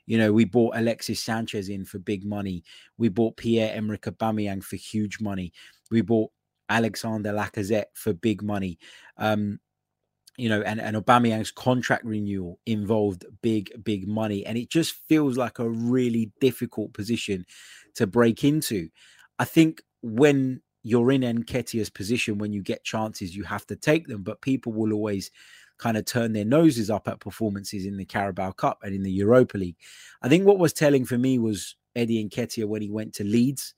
You 0.05 0.17
know, 0.17 0.33
we 0.33 0.43
bought 0.43 0.75
Alexis 0.75 1.23
Sanchez 1.23 1.69
in 1.69 1.85
for 1.85 1.97
big 1.97 2.25
money. 2.25 2.65
We 2.97 3.07
bought 3.07 3.37
Pierre 3.37 3.73
Emerick 3.73 4.01
Aubameyang 4.01 4.61
for 4.61 4.75
huge 4.75 5.21
money. 5.21 5.53
We 5.91 6.01
bought 6.01 6.29
Alexander 6.67 7.31
Lacazette 7.31 7.85
for 7.93 8.11
big 8.11 8.43
money. 8.43 8.79
Um, 9.15 9.61
you 10.39 10.47
know, 10.47 10.61
and, 10.61 10.79
and 10.79 10.95
Aubameyang's 10.95 11.51
contract 11.51 12.05
renewal 12.05 12.59
involved 12.65 13.25
big, 13.41 13.71
big 13.83 14.07
money. 14.07 14.45
And 14.45 14.57
it 14.57 14.69
just 14.69 14.93
feels 15.07 15.37
like 15.37 15.59
a 15.59 15.69
really 15.69 16.31
difficult 16.39 16.93
position 16.93 17.45
to 17.95 18.07
break 18.07 18.43
into. 18.43 18.89
I 19.37 19.45
think 19.45 19.81
when 20.01 20.61
you're 20.81 21.11
in 21.11 21.21
Nketiah's 21.21 21.89
position 21.89 22.37
when 22.37 22.53
you 22.53 22.61
get 22.61 22.85
chances, 22.85 23.35
you 23.35 23.43
have 23.43 23.65
to 23.67 23.75
take 23.75 24.07
them. 24.07 24.23
But 24.23 24.41
people 24.41 24.71
will 24.71 24.93
always 24.93 25.29
kind 25.77 25.97
of 25.97 26.05
turn 26.05 26.31
their 26.31 26.45
noses 26.45 26.89
up 26.89 27.09
at 27.09 27.19
performances 27.19 27.85
in 27.85 27.97
the 27.97 28.05
Carabao 28.05 28.51
Cup 28.51 28.79
and 28.83 28.95
in 28.95 29.03
the 29.03 29.11
Europa 29.11 29.57
League. 29.57 29.77
I 30.21 30.29
think 30.29 30.45
what 30.45 30.57
was 30.59 30.73
telling 30.73 31.03
for 31.03 31.17
me 31.17 31.37
was 31.37 31.75
Eddie 31.95 32.23
Nketiah 32.23 32.65
when 32.65 32.81
he 32.81 32.89
went 32.89 33.13
to 33.15 33.25
Leeds. 33.25 33.73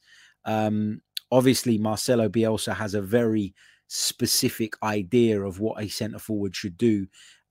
Um, 0.45 1.01
obviously, 1.31 1.79
Marcelo 1.79 2.29
Bielsa 2.29 2.75
has 2.75 2.93
a 2.93 3.01
very 3.01 3.55
specific 3.91 4.73
idea 4.83 5.41
of 5.41 5.59
what 5.59 5.83
a 5.83 5.87
centre 5.89 6.19
forward 6.19 6.55
should 6.55 6.77
do 6.77 7.05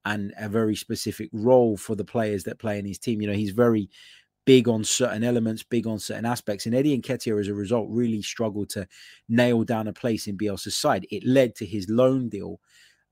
and 0.07 0.33
a 0.39 0.49
very 0.49 0.75
specific 0.75 1.29
role 1.33 1.77
for 1.77 1.95
the 1.95 2.05
players 2.05 2.45
that 2.45 2.59
play 2.59 2.79
in 2.79 2.87
his 2.87 2.99
team. 2.99 3.21
You 3.21 3.29
know, 3.29 3.35
he's 3.35 3.51
very 3.51 3.91
big 4.47 4.67
on 4.67 4.83
certain 4.83 5.23
elements, 5.23 5.63
big 5.63 5.87
on 5.87 5.99
certain 5.99 6.25
aspects. 6.25 6.65
And 6.65 6.75
Eddie 6.75 6.99
Nketiah, 6.99 7.39
as 7.39 7.49
a 7.49 7.55
result, 7.55 7.89
really 7.91 8.23
struggled 8.23 8.71
to 8.71 8.89
nail 9.29 9.65
down 9.65 9.89
a 9.89 9.93
place 9.93 10.27
in 10.27 10.39
Bielsa's 10.39 10.77
side. 10.77 11.07
It 11.11 11.27
led 11.27 11.55
to 11.57 11.67
his 11.67 11.91
loan 11.91 12.31
deal 12.31 12.59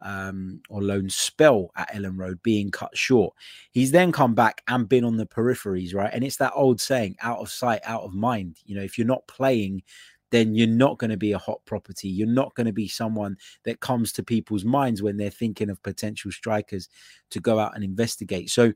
um, 0.00 0.62
or 0.70 0.82
loan 0.82 1.10
spell 1.10 1.70
at 1.76 1.92
Elland 1.92 2.18
Road 2.18 2.42
being 2.42 2.70
cut 2.70 2.96
short. 2.96 3.34
He's 3.72 3.90
then 3.90 4.10
come 4.10 4.34
back 4.34 4.62
and 4.68 4.88
been 4.88 5.04
on 5.04 5.18
the 5.18 5.26
peripheries, 5.26 5.94
right? 5.94 6.10
And 6.12 6.24
it's 6.24 6.36
that 6.36 6.52
old 6.54 6.80
saying, 6.80 7.16
out 7.20 7.40
of 7.40 7.50
sight, 7.50 7.80
out 7.84 8.04
of 8.04 8.14
mind. 8.14 8.56
You 8.64 8.76
know, 8.76 8.82
if 8.82 8.96
you're 8.96 9.06
not 9.06 9.26
playing, 9.26 9.82
then 10.30 10.54
you're 10.54 10.66
not 10.66 10.98
going 10.98 11.10
to 11.10 11.16
be 11.16 11.32
a 11.32 11.38
hot 11.38 11.60
property. 11.64 12.08
You're 12.08 12.28
not 12.28 12.54
going 12.54 12.66
to 12.66 12.72
be 12.72 12.88
someone 12.88 13.36
that 13.64 13.80
comes 13.80 14.12
to 14.12 14.22
people's 14.22 14.64
minds 14.64 15.02
when 15.02 15.16
they're 15.16 15.30
thinking 15.30 15.70
of 15.70 15.82
potential 15.82 16.30
strikers 16.30 16.88
to 17.30 17.40
go 17.40 17.58
out 17.58 17.74
and 17.74 17.84
investigate. 17.84 18.50
So 18.50 18.72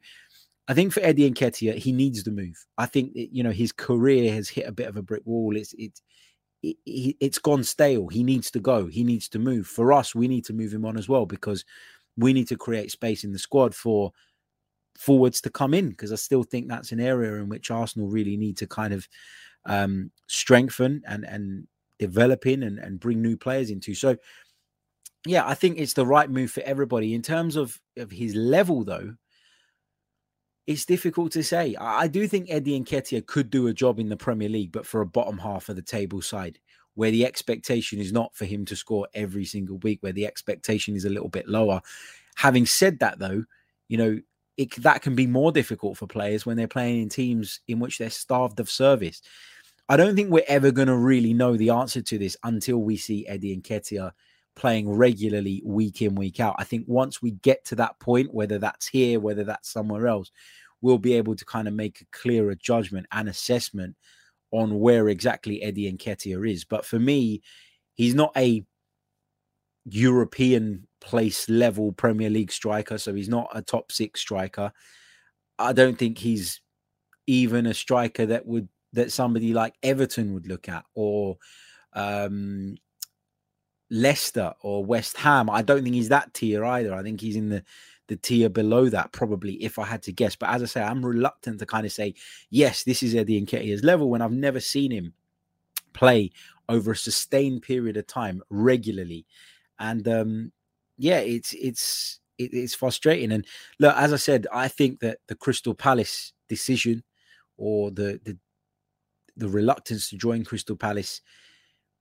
I 0.68 0.74
think 0.74 0.92
for 0.92 1.00
Eddie 1.00 1.30
Nketiah, 1.30 1.74
he 1.74 1.92
needs 1.92 2.22
to 2.22 2.30
move. 2.30 2.56
I 2.78 2.86
think 2.86 3.12
you 3.14 3.42
know 3.42 3.50
his 3.50 3.72
career 3.72 4.32
has 4.32 4.48
hit 4.48 4.66
a 4.66 4.72
bit 4.72 4.88
of 4.88 4.96
a 4.96 5.02
brick 5.02 5.22
wall. 5.24 5.56
It's 5.56 5.74
it's 5.76 6.02
it, 6.62 6.76
it's 7.20 7.38
gone 7.38 7.64
stale. 7.64 8.08
He 8.08 8.22
needs 8.22 8.50
to 8.52 8.60
go. 8.60 8.86
He 8.86 9.04
needs 9.04 9.28
to 9.30 9.38
move. 9.38 9.66
For 9.66 9.92
us, 9.92 10.14
we 10.14 10.28
need 10.28 10.44
to 10.46 10.52
move 10.52 10.72
him 10.72 10.84
on 10.84 10.96
as 10.96 11.08
well 11.08 11.26
because 11.26 11.64
we 12.16 12.32
need 12.32 12.48
to 12.48 12.56
create 12.56 12.90
space 12.90 13.24
in 13.24 13.32
the 13.32 13.38
squad 13.38 13.74
for 13.74 14.12
forwards 14.96 15.40
to 15.40 15.50
come 15.50 15.74
in 15.74 15.88
because 15.88 16.12
I 16.12 16.16
still 16.16 16.42
think 16.42 16.68
that's 16.68 16.92
an 16.92 17.00
area 17.00 17.34
in 17.34 17.48
which 17.48 17.70
Arsenal 17.70 18.08
really 18.08 18.36
need 18.36 18.56
to 18.58 18.66
kind 18.66 18.92
of 18.92 19.08
um, 19.66 20.10
strengthen 20.26 21.02
and 21.06 21.24
and 21.24 21.66
develop 21.98 22.46
in 22.46 22.62
and, 22.62 22.78
and 22.78 22.98
bring 22.98 23.22
new 23.22 23.36
players 23.36 23.70
into. 23.70 23.94
So 23.94 24.16
yeah, 25.26 25.46
I 25.46 25.54
think 25.54 25.78
it's 25.78 25.92
the 25.92 26.06
right 26.06 26.28
move 26.28 26.50
for 26.50 26.62
everybody. 26.64 27.14
In 27.14 27.22
terms 27.22 27.56
of, 27.56 27.80
of 27.96 28.10
his 28.10 28.34
level, 28.34 28.82
though, 28.82 29.14
it's 30.66 30.84
difficult 30.84 31.32
to 31.32 31.44
say. 31.44 31.76
I 31.76 32.08
do 32.08 32.26
think 32.26 32.48
Eddie 32.50 32.80
Nketiah 32.80 33.26
could 33.26 33.50
do 33.50 33.68
a 33.68 33.72
job 33.72 33.98
in 33.98 34.08
the 34.08 34.16
Premier 34.16 34.48
League, 34.48 34.72
but 34.72 34.86
for 34.86 35.00
a 35.00 35.06
bottom 35.06 35.38
half 35.38 35.68
of 35.68 35.76
the 35.76 35.82
table 35.82 36.22
side, 36.22 36.58
where 36.94 37.10
the 37.10 37.24
expectation 37.24 38.00
is 38.00 38.12
not 38.12 38.34
for 38.34 38.44
him 38.44 38.64
to 38.66 38.76
score 38.76 39.06
every 39.14 39.44
single 39.44 39.78
week, 39.78 40.02
where 40.02 40.12
the 40.12 40.26
expectation 40.26 40.96
is 40.96 41.04
a 41.04 41.10
little 41.10 41.28
bit 41.28 41.48
lower. 41.48 41.80
Having 42.36 42.66
said 42.66 42.98
that, 42.98 43.18
though, 43.18 43.44
you 43.88 43.98
know, 43.98 44.20
it, 44.56 44.74
that 44.82 45.02
can 45.02 45.14
be 45.14 45.26
more 45.26 45.52
difficult 45.52 45.96
for 45.96 46.06
players 46.06 46.44
when 46.44 46.56
they're 46.56 46.68
playing 46.68 47.02
in 47.02 47.08
teams 47.08 47.60
in 47.68 47.78
which 47.78 47.98
they're 47.98 48.10
starved 48.10 48.60
of 48.60 48.70
service. 48.70 49.22
I 49.88 49.96
don't 49.96 50.14
think 50.16 50.30
we're 50.30 50.44
ever 50.48 50.70
going 50.70 50.88
to 50.88 50.96
really 50.96 51.34
know 51.34 51.56
the 51.56 51.70
answer 51.70 52.02
to 52.02 52.18
this 52.18 52.36
until 52.44 52.78
we 52.78 52.96
see 52.96 53.26
Eddie 53.26 53.56
Nketiah 53.56 54.12
playing 54.54 54.90
regularly 54.90 55.62
week 55.64 56.02
in 56.02 56.14
week 56.14 56.40
out. 56.40 56.56
I 56.58 56.64
think 56.64 56.84
once 56.86 57.22
we 57.22 57.32
get 57.32 57.64
to 57.66 57.74
that 57.76 57.98
point 58.00 58.32
whether 58.34 58.58
that's 58.58 58.86
here 58.86 59.18
whether 59.18 59.44
that's 59.44 59.70
somewhere 59.70 60.06
else 60.06 60.30
we'll 60.82 60.98
be 60.98 61.14
able 61.14 61.34
to 61.36 61.44
kind 61.44 61.68
of 61.68 61.74
make 61.74 62.00
a 62.00 62.16
clearer 62.16 62.54
judgment 62.54 63.06
and 63.12 63.28
assessment 63.28 63.96
on 64.50 64.78
where 64.78 65.08
exactly 65.08 65.62
eddie 65.62 65.90
Nketiah 65.90 66.50
is. 66.50 66.64
But 66.64 66.84
for 66.84 66.98
me 66.98 67.42
he's 67.94 68.14
not 68.14 68.32
a 68.36 68.64
european 69.84 70.86
place 71.00 71.48
level 71.48 71.90
premier 71.90 72.30
league 72.30 72.52
striker 72.52 72.96
so 72.96 73.12
he's 73.12 73.28
not 73.28 73.48
a 73.54 73.62
top 73.62 73.90
six 73.90 74.20
striker. 74.20 74.72
I 75.58 75.72
don't 75.72 75.98
think 75.98 76.18
he's 76.18 76.60
even 77.26 77.66
a 77.66 77.74
striker 77.74 78.26
that 78.26 78.46
would 78.46 78.68
that 78.92 79.12
somebody 79.12 79.52
like 79.52 79.74
everton 79.82 80.34
would 80.34 80.46
look 80.46 80.68
at 80.68 80.84
or 80.94 81.38
um 81.94 82.76
Leicester 83.90 84.54
or 84.62 84.84
West 84.84 85.18
Ham. 85.18 85.50
I 85.50 85.60
don't 85.60 85.82
think 85.82 85.94
he's 85.94 86.08
that 86.08 86.32
tier 86.32 86.64
either. 86.64 86.94
I 86.94 87.02
think 87.02 87.20
he's 87.20 87.36
in 87.36 87.50
the 87.50 87.62
the 88.08 88.16
tier 88.16 88.48
below 88.48 88.88
that, 88.88 89.12
probably, 89.12 89.54
if 89.62 89.78
I 89.78 89.84
had 89.84 90.02
to 90.02 90.12
guess. 90.12 90.34
But 90.34 90.50
as 90.50 90.62
I 90.62 90.66
say, 90.66 90.82
I'm 90.82 91.04
reluctant 91.04 91.58
to 91.60 91.66
kind 91.66 91.86
of 91.86 91.92
say, 91.92 92.14
yes, 92.50 92.82
this 92.82 93.02
is 93.02 93.14
Eddie 93.14 93.40
Nketiah's 93.40 93.84
level 93.84 94.10
when 94.10 94.20
I've 94.20 94.32
never 94.32 94.60
seen 94.60 94.90
him 94.90 95.14
play 95.92 96.30
over 96.68 96.92
a 96.92 96.96
sustained 96.96 97.62
period 97.62 97.96
of 97.96 98.06
time 98.06 98.42
regularly. 98.50 99.24
And 99.78 100.06
um, 100.08 100.52
yeah, 100.98 101.18
it's 101.18 101.52
it's 101.54 102.20
it, 102.38 102.52
it's 102.52 102.74
frustrating. 102.74 103.32
And 103.32 103.46
look, 103.78 103.94
as 103.96 104.12
I 104.12 104.16
said, 104.16 104.46
I 104.52 104.68
think 104.68 105.00
that 105.00 105.18
the 105.28 105.34
Crystal 105.34 105.74
Palace 105.74 106.32
decision 106.48 107.04
or 107.56 107.90
the 107.90 108.20
the 108.24 108.36
the 109.36 109.48
reluctance 109.48 110.10
to 110.10 110.16
join 110.16 110.44
Crystal 110.44 110.76
Palace 110.76 111.20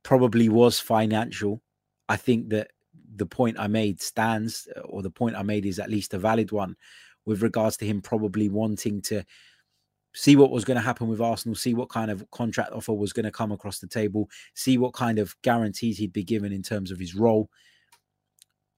probably 0.04 0.50
was 0.50 0.80
financial. 0.80 1.62
I 2.10 2.18
think 2.18 2.50
that 2.50 2.72
the 3.16 3.26
point 3.26 3.60
I 3.60 3.68
made 3.68 4.02
stands, 4.02 4.68
or 4.86 5.02
the 5.02 5.10
point 5.10 5.36
I 5.36 5.44
made 5.44 5.66
is 5.66 5.80
at 5.80 5.90
least 5.90 6.14
a 6.14 6.20
valid 6.20 6.52
one 6.52 6.76
with 7.26 7.42
regards 7.42 7.78
to 7.78 7.86
him 7.86 8.02
probably 8.02 8.50
wanting 8.50 9.02
to 9.04 9.24
see 10.14 10.36
what 10.36 10.52
was 10.52 10.66
going 10.66 10.76
to 10.76 10.84
happen 10.84 11.08
with 11.08 11.22
Arsenal, 11.22 11.56
see 11.56 11.74
what 11.74 11.90
kind 11.90 12.12
of 12.12 12.30
contract 12.32 12.74
offer 12.74 12.94
was 12.94 13.14
going 13.14 13.26
to 13.26 13.32
come 13.32 13.52
across 13.52 13.80
the 13.80 13.88
table, 13.88 14.30
see 14.56 14.78
what 14.78 14.94
kind 14.94 15.20
of 15.20 15.36
guarantees 15.42 15.98
he'd 15.98 16.14
be 16.14 16.24
given 16.24 16.52
in 16.52 16.62
terms 16.62 16.92
of 16.92 17.00
his 17.00 17.16
role, 17.16 17.50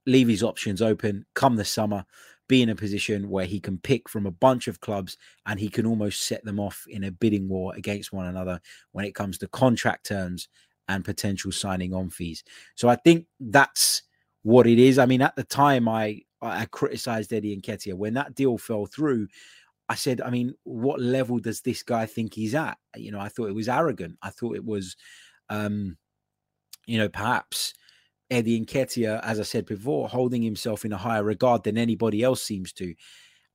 leave 0.05 0.27
his 0.27 0.43
options 0.43 0.81
open, 0.81 1.25
come 1.33 1.55
the 1.55 1.65
summer, 1.65 2.05
be 2.47 2.61
in 2.61 2.69
a 2.69 2.75
position 2.75 3.29
where 3.29 3.45
he 3.45 3.59
can 3.59 3.77
pick 3.77 4.09
from 4.09 4.25
a 4.25 4.31
bunch 4.31 4.67
of 4.67 4.81
clubs 4.81 5.17
and 5.45 5.59
he 5.59 5.69
can 5.69 5.85
almost 5.85 6.27
set 6.27 6.43
them 6.43 6.59
off 6.59 6.85
in 6.87 7.05
a 7.05 7.11
bidding 7.11 7.47
war 7.47 7.73
against 7.75 8.11
one 8.13 8.25
another 8.25 8.59
when 8.91 9.05
it 9.05 9.15
comes 9.15 9.37
to 9.37 9.47
contract 9.47 10.05
terms 10.05 10.49
and 10.89 11.05
potential 11.05 11.51
signing 11.51 11.93
on 11.93 12.09
fees. 12.09 12.43
So 12.75 12.89
I 12.89 12.95
think 12.95 13.25
that's 13.39 14.03
what 14.43 14.67
it 14.67 14.79
is. 14.79 14.99
I 14.99 15.05
mean, 15.05 15.21
at 15.21 15.35
the 15.35 15.43
time, 15.43 15.87
I 15.87 16.21
I 16.41 16.65
criticized 16.65 17.31
Eddie 17.31 17.55
Nketiah 17.55 17.93
when 17.93 18.13
that 18.15 18.35
deal 18.35 18.57
fell 18.57 18.85
through. 18.85 19.27
I 19.89 19.95
said, 19.95 20.21
I 20.21 20.29
mean, 20.29 20.55
what 20.63 20.99
level 20.99 21.39
does 21.39 21.61
this 21.61 21.83
guy 21.83 22.05
think 22.05 22.33
he's 22.33 22.55
at? 22.55 22.77
You 22.95 23.11
know, 23.11 23.19
I 23.19 23.29
thought 23.29 23.49
it 23.49 23.55
was 23.55 23.69
arrogant. 23.69 24.17
I 24.21 24.29
thought 24.29 24.55
it 24.55 24.65
was, 24.65 24.95
um, 25.49 25.97
you 26.85 26.97
know, 26.97 27.09
perhaps 27.09 27.73
Eddie 28.33 28.59
Nketiah, 28.65 29.21
as 29.23 29.39
I 29.39 29.43
said 29.43 29.67
before, 29.67 30.09
holding 30.09 30.41
himself 30.41 30.85
in 30.85 30.91
a 30.91 30.97
higher 30.97 31.23
regard 31.23 31.63
than 31.63 31.77
anybody 31.77 32.23
else 32.23 32.41
seems 32.41 32.73
to. 32.73 32.95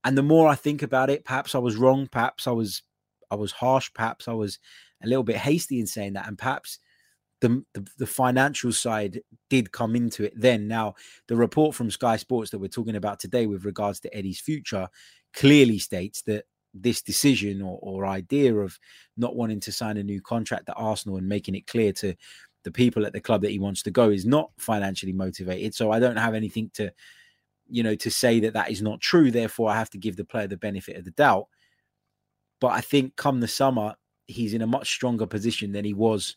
And 0.05 0.17
the 0.17 0.23
more 0.23 0.49
I 0.49 0.55
think 0.55 0.83
about 0.83 1.11
it, 1.11 1.25
perhaps 1.25 1.57
I 1.57 1.59
was 1.59 1.77
wrong. 1.77 2.07
Perhaps 2.07 2.47
I 2.47 2.53
was, 2.53 2.83
I 3.29 3.35
was 3.35 3.51
harsh. 3.51 3.91
Perhaps 3.93 4.29
I 4.29 4.35
was 4.35 4.61
a 5.03 5.09
little 5.09 5.25
bit 5.25 5.37
hasty 5.37 5.81
in 5.81 5.87
saying 5.89 6.13
that. 6.13 6.29
And 6.29 6.39
perhaps 6.39 6.79
the, 7.41 7.65
the, 7.75 7.87
the 7.99 8.07
financial 8.07 8.73
side 8.73 9.21
did 9.51 9.73
come 9.73 9.97
into 9.97 10.25
it 10.25 10.33
then. 10.37 10.69
Now, 10.69 10.95
the 11.27 11.35
report 11.35 11.75
from 11.75 11.91
Sky 11.91 12.17
Sports 12.17 12.51
that 12.51 12.61
we're 12.61 12.69
talking 12.69 12.97
about 12.97 13.19
today 13.19 13.47
with 13.47 13.65
regards 13.65 13.99
to 14.01 14.17
Eddie's 14.17 14.41
future 14.41 14.89
clearly 15.35 15.81
states 15.81 16.23
that 16.23 16.45
this 16.73 17.03
decision 17.03 17.63
or, 17.63 17.79
or 17.83 18.07
idea 18.07 18.55
of 18.55 18.79
not 19.17 19.35
wanting 19.35 19.59
to 19.59 19.73
sign 19.73 19.97
a 19.97 20.03
new 20.05 20.21
contract 20.21 20.69
at 20.69 20.77
Arsenal 20.77 21.17
and 21.17 21.29
making 21.29 21.55
it 21.57 21.67
clear 21.67 21.93
to 21.93 22.15
the 22.65 22.71
people 22.71 23.07
at 23.07 23.13
the 23.13 23.21
club 23.21 23.43
that 23.43 23.51
he 23.51 23.59
wants 23.59 23.83
to 23.83 23.91
go 23.91 24.11
is 24.11 24.27
not 24.27 24.51
financially 24.59 25.13
motivated. 25.13 25.75
So 25.75 25.91
I 25.91 25.99
don't 25.99 26.17
have 26.17 26.35
anything 26.35 26.71
to, 26.75 26.93
you 27.69 27.83
know, 27.83 27.95
to 27.97 28.11
say 28.11 28.41
that 28.41 28.55
that 28.55 28.71
is 28.71 28.83
not 28.83 29.01
true. 29.01 29.31
Therefore, 29.31 29.71
I 29.71 29.77
have 29.77 29.91
to 29.91 29.99
give 29.99 30.17
the 30.17 30.25
player 30.25 30.47
the 30.47 30.57
benefit 30.57 30.97
of 30.97 31.05
the 31.05 31.13
doubt. 31.13 31.47
But 32.61 32.69
I 32.69 32.81
think 32.81 33.17
come 33.17 33.41
the 33.41 33.49
summer, 33.49 33.95
he's 34.27 34.55
in 34.55 34.63
a 34.63 34.67
much 34.67 34.91
stronger 34.91 35.27
position 35.27 35.73
than 35.73 35.85
he 35.85 35.95
was 35.95 36.37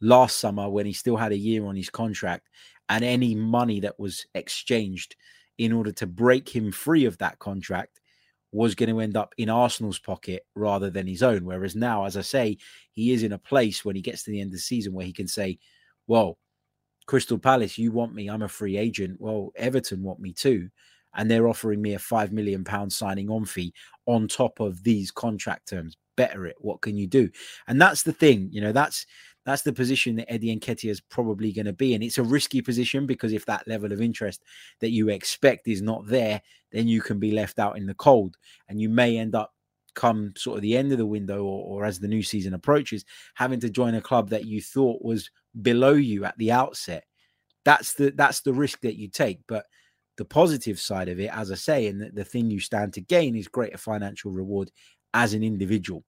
last 0.00 0.38
summer 0.38 0.68
when 0.68 0.86
he 0.86 0.92
still 0.92 1.16
had 1.16 1.32
a 1.32 1.36
year 1.36 1.66
on 1.66 1.74
his 1.76 1.90
contract 1.90 2.48
and 2.88 3.04
any 3.04 3.34
money 3.34 3.80
that 3.80 3.98
was 3.98 4.26
exchanged 4.34 5.16
in 5.58 5.72
order 5.72 5.92
to 5.92 6.06
break 6.06 6.48
him 6.48 6.70
free 6.70 7.04
of 7.04 7.18
that 7.18 7.38
contract 7.40 8.00
was 8.52 8.74
going 8.74 8.88
to 8.88 9.00
end 9.00 9.16
up 9.16 9.34
in 9.36 9.50
Arsenal's 9.50 9.98
pocket 9.98 10.46
rather 10.54 10.90
than 10.90 11.06
his 11.06 11.22
own. 11.22 11.44
Whereas 11.44 11.76
now, 11.76 12.04
as 12.04 12.16
I 12.16 12.22
say, 12.22 12.58
he 12.92 13.12
is 13.12 13.22
in 13.22 13.32
a 13.32 13.38
place 13.38 13.84
when 13.84 13.96
he 13.96 14.02
gets 14.02 14.22
to 14.24 14.30
the 14.30 14.40
end 14.40 14.48
of 14.48 14.52
the 14.52 14.58
season 14.58 14.92
where 14.92 15.06
he 15.06 15.12
can 15.12 15.28
say, 15.28 15.58
Well, 16.06 16.38
Crystal 17.06 17.38
Palace, 17.38 17.78
you 17.78 17.90
want 17.90 18.14
me, 18.14 18.28
I'm 18.28 18.42
a 18.42 18.48
free 18.48 18.76
agent. 18.76 19.20
Well, 19.20 19.50
Everton 19.56 20.02
want 20.02 20.20
me 20.20 20.32
too. 20.32 20.68
And 21.14 21.30
they're 21.30 21.48
offering 21.48 21.80
me 21.80 21.94
a 21.94 21.98
five 21.98 22.32
million 22.32 22.64
pound 22.64 22.92
signing 22.92 23.30
on 23.30 23.46
fee 23.46 23.72
on 24.06 24.28
top 24.28 24.60
of 24.60 24.82
these 24.84 25.10
contract 25.10 25.68
terms. 25.68 25.96
Better 26.16 26.46
it. 26.46 26.56
What 26.58 26.82
can 26.82 26.96
you 26.96 27.06
do? 27.06 27.30
And 27.66 27.80
that's 27.80 28.02
the 28.02 28.12
thing, 28.12 28.48
you 28.52 28.60
know, 28.60 28.72
that's 28.72 29.06
that's 29.48 29.62
the 29.62 29.72
position 29.72 30.16
that 30.16 30.30
Eddie 30.30 30.54
Nketiah 30.54 30.90
is 30.90 31.00
probably 31.00 31.52
going 31.52 31.64
to 31.64 31.72
be. 31.72 31.94
And 31.94 32.04
it's 32.04 32.18
a 32.18 32.22
risky 32.22 32.60
position 32.60 33.06
because 33.06 33.32
if 33.32 33.46
that 33.46 33.66
level 33.66 33.92
of 33.92 34.02
interest 34.02 34.42
that 34.80 34.90
you 34.90 35.08
expect 35.08 35.66
is 35.68 35.80
not 35.80 36.06
there, 36.06 36.42
then 36.70 36.86
you 36.86 37.00
can 37.00 37.18
be 37.18 37.30
left 37.30 37.58
out 37.58 37.78
in 37.78 37.86
the 37.86 37.94
cold 37.94 38.36
and 38.68 38.78
you 38.78 38.90
may 38.90 39.16
end 39.16 39.34
up 39.34 39.54
come 39.94 40.34
sort 40.36 40.56
of 40.56 40.62
the 40.62 40.76
end 40.76 40.92
of 40.92 40.98
the 40.98 41.06
window 41.06 41.44
or, 41.44 41.64
or 41.64 41.84
as 41.86 41.98
the 41.98 42.06
new 42.06 42.22
season 42.22 42.52
approaches, 42.52 43.06
having 43.36 43.58
to 43.60 43.70
join 43.70 43.94
a 43.94 44.02
club 44.02 44.28
that 44.28 44.44
you 44.44 44.60
thought 44.60 45.02
was 45.02 45.30
below 45.62 45.94
you 45.94 46.26
at 46.26 46.36
the 46.36 46.52
outset. 46.52 47.04
That's 47.64 47.94
the 47.94 48.10
that's 48.10 48.42
the 48.42 48.52
risk 48.52 48.82
that 48.82 48.96
you 48.96 49.08
take. 49.08 49.40
But 49.48 49.64
the 50.18 50.26
positive 50.26 50.78
side 50.78 51.08
of 51.08 51.18
it, 51.20 51.30
as 51.32 51.50
I 51.50 51.54
say, 51.54 51.86
and 51.86 52.02
the, 52.02 52.10
the 52.10 52.24
thing 52.24 52.50
you 52.50 52.60
stand 52.60 52.92
to 52.92 53.00
gain 53.00 53.34
is 53.34 53.48
greater 53.48 53.78
financial 53.78 54.30
reward 54.30 54.70
as 55.14 55.32
an 55.32 55.42
individual. 55.42 56.04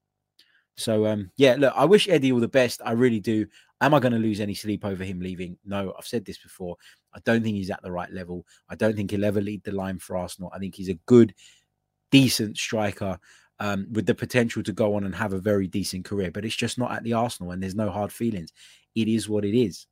So 0.80 1.06
um, 1.06 1.30
yeah, 1.36 1.56
look, 1.58 1.74
I 1.76 1.84
wish 1.84 2.08
Eddie 2.08 2.32
all 2.32 2.40
the 2.40 2.48
best. 2.48 2.80
I 2.84 2.92
really 2.92 3.20
do. 3.20 3.46
Am 3.80 3.94
I 3.94 4.00
going 4.00 4.12
to 4.12 4.18
lose 4.18 4.40
any 4.40 4.54
sleep 4.54 4.84
over 4.84 5.04
him 5.04 5.20
leaving? 5.20 5.56
No, 5.64 5.94
I've 5.96 6.06
said 6.06 6.24
this 6.24 6.38
before. 6.38 6.76
I 7.14 7.18
don't 7.24 7.42
think 7.42 7.56
he's 7.56 7.70
at 7.70 7.82
the 7.82 7.92
right 7.92 8.10
level. 8.12 8.46
I 8.68 8.74
don't 8.74 8.94
think 8.94 9.10
he'll 9.10 9.24
ever 9.24 9.40
lead 9.40 9.64
the 9.64 9.72
line 9.72 9.98
for 9.98 10.16
Arsenal. 10.16 10.50
I 10.54 10.58
think 10.58 10.74
he's 10.74 10.88
a 10.88 10.98
good, 11.06 11.34
decent 12.10 12.58
striker 12.58 13.18
um, 13.58 13.86
with 13.92 14.06
the 14.06 14.14
potential 14.14 14.62
to 14.62 14.72
go 14.72 14.94
on 14.94 15.04
and 15.04 15.14
have 15.14 15.32
a 15.32 15.38
very 15.38 15.66
decent 15.66 16.04
career. 16.04 16.30
But 16.30 16.44
it's 16.44 16.56
just 16.56 16.78
not 16.78 16.92
at 16.92 17.04
the 17.04 17.14
Arsenal, 17.14 17.52
and 17.52 17.62
there's 17.62 17.74
no 17.74 17.90
hard 17.90 18.12
feelings. 18.12 18.52
It 18.94 19.08
is 19.08 19.28
what 19.28 19.44
it 19.44 19.58
is. 19.58 19.86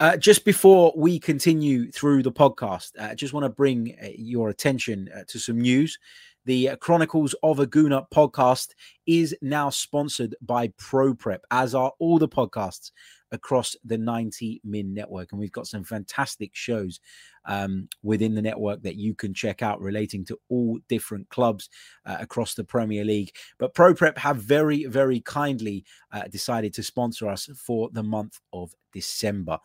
Uh, 0.00 0.16
just 0.16 0.44
before 0.44 0.92
we 0.96 1.18
continue 1.18 1.90
through 1.92 2.24
the 2.24 2.32
podcast, 2.32 2.90
uh, 2.98 3.04
I 3.10 3.14
just 3.14 3.32
want 3.32 3.44
to 3.44 3.50
bring 3.50 3.96
uh, 4.02 4.08
your 4.16 4.48
attention 4.48 5.08
uh, 5.14 5.22
to 5.28 5.38
some 5.38 5.60
news. 5.60 5.98
The 6.44 6.70
Chronicles 6.80 7.36
of 7.44 7.60
a 7.60 7.66
Gooner 7.68 8.04
podcast 8.12 8.70
is 9.06 9.36
now 9.42 9.70
sponsored 9.70 10.34
by 10.42 10.68
ProPrep, 10.68 11.38
as 11.52 11.72
are 11.72 11.92
all 12.00 12.18
the 12.18 12.28
podcasts 12.28 12.90
across 13.30 13.76
the 13.84 13.96
90 13.96 14.60
Min 14.64 14.92
network. 14.92 15.30
And 15.30 15.40
we've 15.40 15.52
got 15.52 15.68
some 15.68 15.84
fantastic 15.84 16.50
shows 16.52 16.98
um, 17.44 17.88
within 18.02 18.34
the 18.34 18.42
network 18.42 18.82
that 18.82 18.96
you 18.96 19.14
can 19.14 19.32
check 19.32 19.62
out 19.62 19.80
relating 19.80 20.24
to 20.26 20.38
all 20.48 20.80
different 20.88 21.28
clubs 21.28 21.68
uh, 22.06 22.16
across 22.18 22.54
the 22.54 22.64
Premier 22.64 23.04
League. 23.04 23.30
But 23.58 23.74
ProPrep 23.74 24.18
have 24.18 24.38
very, 24.38 24.86
very 24.86 25.20
kindly 25.20 25.84
uh, 26.10 26.24
decided 26.24 26.74
to 26.74 26.82
sponsor 26.82 27.28
us 27.28 27.48
for 27.56 27.88
the 27.92 28.02
month 28.02 28.40
of 28.52 28.74
December. 28.92 29.58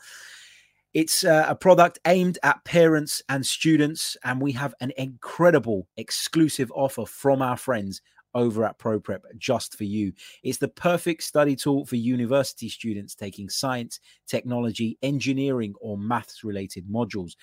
It's 0.97 1.23
uh, 1.23 1.45
a 1.47 1.53
product 1.53 1.99
aimed 2.07 2.39
at 2.41 2.63
parents 2.63 3.21
and 3.29 3.45
students, 3.45 4.17
and 4.23 4.41
we 4.41 4.51
have 4.53 4.73
an 4.81 4.93
incredible 4.97 5.87
exclusive 5.95 6.71
offer 6.73 7.05
from 7.05 7.39
our 7.39 7.55
friends 7.55 8.01
over 8.33 8.65
at 8.65 8.79
ProPrep 8.79 9.19
just 9.37 9.77
for 9.77 9.83
you. 9.83 10.11
It's 10.41 10.57
the 10.57 10.69
perfect 10.69 11.21
study 11.21 11.55
tool 11.55 11.85
for 11.85 11.97
university 11.97 12.67
students 12.67 13.13
taking 13.13 13.47
science, 13.47 13.99
technology, 14.25 14.97
engineering, 15.03 15.75
or 15.79 15.99
maths 15.99 16.43
related 16.43 16.87
modules. 16.89 17.33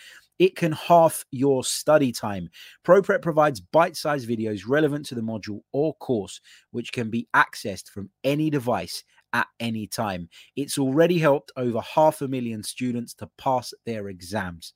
It 0.40 0.56
can 0.56 0.72
half 0.72 1.24
your 1.30 1.62
study 1.62 2.10
time. 2.10 2.48
ProPrep 2.84 3.22
provides 3.22 3.60
bite 3.60 3.96
sized 3.96 4.28
videos 4.28 4.62
relevant 4.66 5.06
to 5.06 5.14
the 5.14 5.20
module 5.20 5.60
or 5.70 5.94
course, 5.94 6.40
which 6.72 6.92
can 6.92 7.08
be 7.08 7.28
accessed 7.36 7.88
from 7.88 8.10
any 8.24 8.50
device 8.50 9.04
at 9.34 9.48
any 9.60 9.86
time. 9.86 10.30
It's 10.56 10.78
already 10.78 11.18
helped 11.18 11.52
over 11.56 11.80
half 11.80 12.22
a 12.22 12.28
million 12.28 12.62
students 12.62 13.12
to 13.14 13.28
pass 13.36 13.74
their 13.84 14.08
exams. 14.08 14.72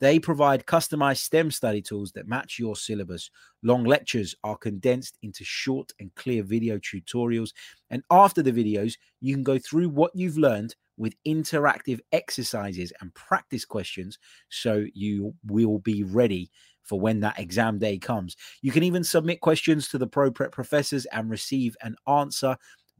They 0.00 0.20
provide 0.20 0.64
customized 0.64 1.18
STEM 1.18 1.50
study 1.50 1.82
tools 1.82 2.12
that 2.12 2.28
match 2.28 2.58
your 2.58 2.76
syllabus. 2.76 3.30
Long 3.64 3.82
lectures 3.82 4.34
are 4.44 4.56
condensed 4.56 5.18
into 5.22 5.42
short 5.44 5.90
and 5.98 6.14
clear 6.14 6.44
video 6.44 6.78
tutorials. 6.78 7.50
And 7.90 8.04
after 8.10 8.40
the 8.40 8.52
videos, 8.52 8.94
you 9.20 9.34
can 9.34 9.42
go 9.42 9.58
through 9.58 9.88
what 9.88 10.12
you've 10.14 10.38
learned 10.38 10.76
with 10.96 11.14
interactive 11.26 11.98
exercises 12.12 12.92
and 13.00 13.12
practice 13.14 13.64
questions 13.64 14.18
so 14.50 14.84
you 14.94 15.34
will 15.46 15.80
be 15.80 16.04
ready 16.04 16.50
for 16.84 17.00
when 17.00 17.20
that 17.20 17.38
exam 17.38 17.78
day 17.78 17.98
comes. 17.98 18.36
You 18.62 18.72
can 18.72 18.82
even 18.82 19.04
submit 19.04 19.40
questions 19.40 19.88
to 19.88 19.98
the 19.98 20.08
ProPrep 20.08 20.52
professors 20.52 21.06
and 21.06 21.28
receive 21.28 21.76
an 21.82 21.96
answer 22.06 22.56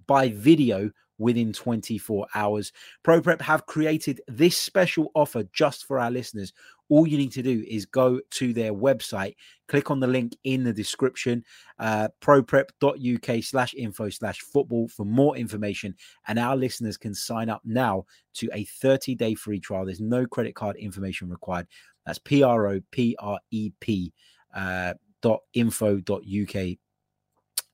by 0.08 0.30
video 0.30 0.90
within 1.18 1.52
24 1.52 2.26
hours. 2.34 2.72
ProPrep 3.04 3.40
have 3.42 3.66
created 3.66 4.20
this 4.28 4.56
special 4.56 5.10
offer 5.14 5.44
just 5.52 5.84
for 5.84 5.98
our 5.98 6.10
listeners. 6.10 6.52
All 6.88 7.06
you 7.06 7.18
need 7.18 7.32
to 7.32 7.42
do 7.42 7.64
is 7.68 7.84
go 7.84 8.20
to 8.30 8.52
their 8.54 8.72
website, 8.72 9.34
click 9.66 9.90
on 9.90 10.00
the 10.00 10.06
link 10.06 10.36
in 10.44 10.64
the 10.64 10.72
description, 10.72 11.44
uh, 11.78 12.08
proprep.uk 12.22 13.44
slash 13.44 13.74
info 13.74 14.08
slash 14.08 14.40
football 14.40 14.88
for 14.88 15.04
more 15.04 15.36
information. 15.36 15.94
And 16.28 16.38
our 16.38 16.56
listeners 16.56 16.96
can 16.96 17.14
sign 17.14 17.50
up 17.50 17.60
now 17.64 18.06
to 18.34 18.48
a 18.54 18.64
30 18.64 19.14
day 19.16 19.34
free 19.34 19.60
trial. 19.60 19.84
There's 19.84 20.00
no 20.00 20.24
credit 20.24 20.54
card 20.54 20.76
information 20.76 21.28
required. 21.28 21.66
That's 22.06 22.18
P 22.20 22.42
R 22.42 22.68
O 22.68 22.80
P 22.90 23.16
R 23.18 23.38
E 23.50 23.70
P 23.80 24.14
uh, 24.54 24.94
dot 25.20 25.40
info 25.52 25.98
dot 25.98 26.22
uk 26.22 26.78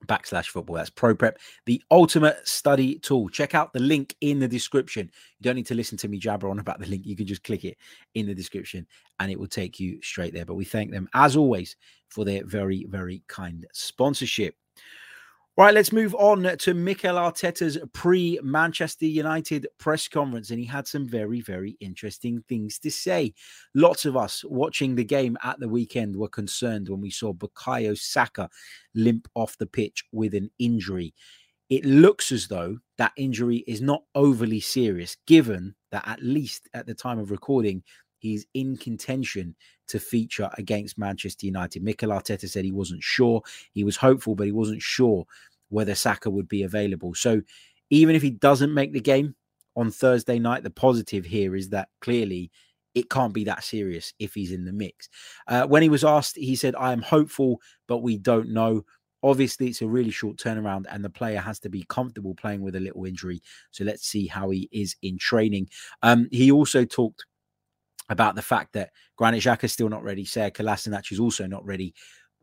backslash 0.07 0.47
football. 0.47 0.77
That's 0.77 0.91
ProPrep, 0.91 1.37
the 1.67 1.83
ultimate 1.91 2.47
study 2.47 2.99
tool. 2.99 3.29
Check 3.29 3.55
out 3.55 3.73
the 3.73 3.81
link 3.81 4.15
in 4.21 4.39
the 4.39 4.49
description. 4.49 5.11
You 5.39 5.45
don't 5.45 5.57
need 5.57 5.67
to 5.67 5.75
listen 5.75 5.99
to 5.99 6.09
me 6.09 6.19
jabber 6.19 6.49
on 6.49 6.59
about 6.59 6.81
the 6.81 6.87
link. 6.87 7.07
You 7.07 7.17
can 7.17 7.27
just 7.27 7.45
click 7.45 7.65
it 7.65 7.77
in 8.15 8.27
the 8.27 8.35
description 8.35 8.87
and 9.21 9.31
it 9.31 9.39
will 9.39 9.47
take 9.47 9.79
you 9.81 10.01
straight 10.03 10.35
there. 10.35 10.45
But 10.45 10.55
we 10.55 10.65
thank 10.65 10.91
them, 10.91 11.09
as 11.15 11.37
always, 11.37 11.77
for 12.09 12.25
their 12.25 12.45
very, 12.45 12.87
very 12.89 13.23
kind 13.29 13.67
sponsorship. 13.73 14.55
Right, 15.57 15.73
let's 15.73 15.93
move 15.93 16.17
on 16.17 16.43
to 16.59 16.75
Mikel 16.75 17.15
Arteta's 17.15 17.79
pre 17.93 18.41
Manchester 18.43 19.07
United 19.07 19.69
press 19.79 20.09
conference. 20.09 20.51
And 20.51 20.59
he 20.59 20.65
had 20.65 20.89
some 20.89 21.07
very, 21.07 21.43
very 21.43 21.77
interesting 21.79 22.43
things 22.49 22.81
to 22.81 22.91
say. 22.91 23.35
Lots 23.73 24.05
of 24.05 24.17
us 24.17 24.45
watching 24.49 24.97
the 24.97 25.05
game 25.05 25.39
at 25.45 25.61
the 25.61 25.69
weekend 25.69 26.17
were 26.17 26.29
concerned 26.29 26.89
when 26.89 27.01
we 27.01 27.11
saw 27.11 27.33
Bukayo 27.33 27.97
Saka 27.97 28.51
limp 28.97 29.29
off 29.37 29.57
the 29.57 29.67
pitch 29.67 30.03
with 30.11 30.35
an 30.35 30.51
injury. 30.59 31.15
It 31.71 31.85
looks 31.85 32.33
as 32.33 32.49
though 32.49 32.79
that 32.99 33.13
injury 33.17 33.59
is 33.69 33.81
not 33.81 34.03
overly 34.17 34.59
serious, 34.59 35.17
given 35.29 35.77
that 35.93 36.03
at 36.09 36.21
least 36.21 36.69
at 36.75 36.87
the 36.87 36.95
time 36.95 37.21
of 37.21 37.31
recording, 37.31 37.85
he's 38.25 38.47
in 38.55 38.77
contention 38.77 39.55
to 39.87 39.99
feature 39.99 40.51
against 40.57 40.99
Manchester 40.99 41.47
United. 41.47 41.83
Mikel 41.83 42.11
Arteta 42.11 42.49
said 42.49 42.65
he 42.65 42.73
wasn't 42.73 43.03
sure. 43.03 43.43
He 43.73 43.85
was 43.85 43.97
hopeful, 43.97 44.35
but 44.35 44.47
he 44.47 44.53
wasn't 44.53 44.83
sure 44.83 45.27
whether 45.69 45.95
Saka 45.95 46.31
would 46.31 46.49
be 46.49 46.63
available. 46.63 47.15
So 47.15 47.43
even 47.91 48.17
if 48.17 48.23
he 48.23 48.31
doesn't 48.31 48.73
make 48.73 48.93
the 48.93 49.01
game 49.01 49.35
on 49.77 49.91
Thursday 49.91 50.39
night, 50.39 50.63
the 50.63 50.71
positive 50.71 51.25
here 51.25 51.55
is 51.55 51.69
that 51.69 51.89
clearly 52.01 52.51
it 52.95 53.11
can't 53.11 53.35
be 53.35 53.45
that 53.45 53.63
serious 53.63 54.15
if 54.19 54.33
he's 54.35 54.53
in 54.53 54.65
the 54.65 54.73
mix. 54.73 55.09
Uh, 55.47 55.67
when 55.67 55.83
he 55.83 55.89
was 55.89 56.05
asked, 56.05 56.37
he 56.37 56.57
said, 56.57 56.75
I 56.77 56.93
am 56.93 57.03
hopeful, 57.03 57.61
but 57.89 57.99
we 57.99 58.17
don't 58.17 58.51
know. 58.51 58.85
Obviously, 59.23 59.69
it's 59.69 59.83
a 59.83 59.87
really 59.87 60.11
short 60.11 60.37
turnaround, 60.37 60.85
and 60.91 61.05
the 61.05 61.11
player 61.11 61.41
has 61.41 61.59
to 61.61 61.69
be 61.69 61.85
comfortable 61.89 62.35
playing 62.35 62.63
with 62.63 62.77
a 62.77 62.81
little 62.81 63.05
injury. 63.05 63.43
So 63.71 63.85
let's 63.85 64.07
see 64.07 64.27
how 64.27 64.51
he 64.51 64.69
is 64.71 64.97
in 65.03 65.19
training. 65.19 65.69
Um, 66.03 66.29
he 66.31 66.51
also 66.51 66.85
talked 66.85 67.25
about 68.09 68.35
the 68.35 68.43
fact 68.43 68.73
that 68.75 68.91
Granit 69.17 69.43
Xhaka 69.43 69.65
is 69.65 69.73
still 69.73 69.89
not 69.89 70.03
ready. 70.03 70.25
Sead 70.25 70.55
Kolasinac 70.55 71.11
is 71.13 71.21
also 71.21 71.47
not 71.47 71.65
ready. 71.65 71.95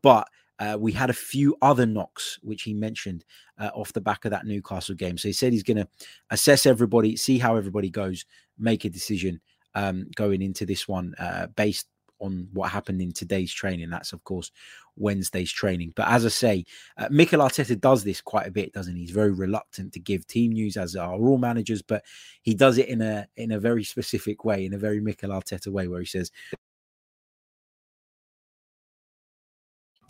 But 0.02 0.28
uh, 0.58 0.76
we 0.78 0.92
had 0.92 1.10
a 1.10 1.14
few 1.14 1.56
other 1.62 1.86
knocks, 1.86 2.38
which 2.42 2.62
he 2.62 2.74
mentioned 2.74 3.24
uh, 3.58 3.70
off 3.74 3.92
the 3.92 4.00
back 4.00 4.24
of 4.24 4.30
that 4.30 4.46
Newcastle 4.46 4.94
game. 4.94 5.18
So 5.18 5.28
he 5.28 5.32
said 5.32 5.52
he's 5.52 5.62
going 5.62 5.78
to 5.78 5.88
assess 6.30 6.66
everybody, 6.66 7.16
see 7.16 7.38
how 7.38 7.56
everybody 7.56 7.90
goes, 7.90 8.24
make 8.58 8.84
a 8.84 8.90
decision 8.90 9.40
um, 9.74 10.06
going 10.14 10.42
into 10.42 10.66
this 10.66 10.86
one 10.86 11.14
uh, 11.18 11.46
based 11.56 11.86
on 12.22 12.48
what 12.52 12.70
happened 12.70 13.02
in 13.02 13.12
today's 13.12 13.52
training. 13.52 13.90
That's, 13.90 14.12
of 14.12 14.22
course, 14.24 14.50
Wednesday's 14.96 15.50
training. 15.50 15.92
But 15.96 16.08
as 16.08 16.24
I 16.24 16.28
say, 16.28 16.64
uh, 16.96 17.08
Mikel 17.10 17.40
Arteta 17.40 17.78
does 17.80 18.04
this 18.04 18.20
quite 18.20 18.46
a 18.46 18.52
bit, 18.52 18.72
doesn't 18.72 18.94
he? 18.94 19.02
He's 19.02 19.10
very 19.10 19.32
reluctant 19.32 19.92
to 19.92 20.00
give 20.00 20.26
team 20.26 20.52
news, 20.52 20.76
as 20.76 20.96
are 20.96 21.14
all 21.14 21.38
managers, 21.38 21.82
but 21.82 22.04
he 22.42 22.54
does 22.54 22.78
it 22.78 22.88
in 22.88 23.02
a 23.02 23.26
in 23.36 23.52
a 23.52 23.60
very 23.60 23.84
specific 23.84 24.44
way, 24.44 24.64
in 24.64 24.72
a 24.72 24.78
very 24.78 25.00
Mikel 25.00 25.30
Arteta 25.30 25.68
way, 25.68 25.88
where 25.88 26.00
he 26.00 26.06
says, 26.06 26.30